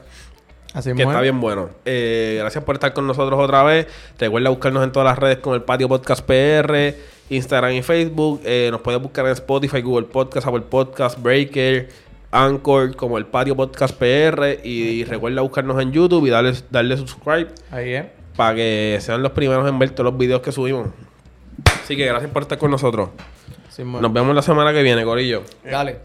[0.74, 1.24] Así Que mismo está es.
[1.24, 1.70] bien bueno.
[1.86, 3.88] Eh, gracias por estar con nosotros otra vez.
[4.20, 6.96] Recuerda buscarnos en todas las redes con el Patio Podcast PR,
[7.30, 8.42] Instagram y Facebook.
[8.44, 11.90] Eh, nos puedes buscar en Spotify, Google Podcast, Apple Podcast, Breaker,
[12.32, 14.60] Anchor, como el Patio Podcast PR.
[14.64, 18.06] Y recuerda buscarnos en YouTube y darle, darle subscribe Ahí es.
[18.36, 20.88] para que sean los primeros en ver todos los videos que subimos.
[21.84, 23.10] Así que gracias por estar con nosotros.
[23.78, 25.44] Nos vemos la semana que viene, Corillo.
[25.64, 26.00] Dale.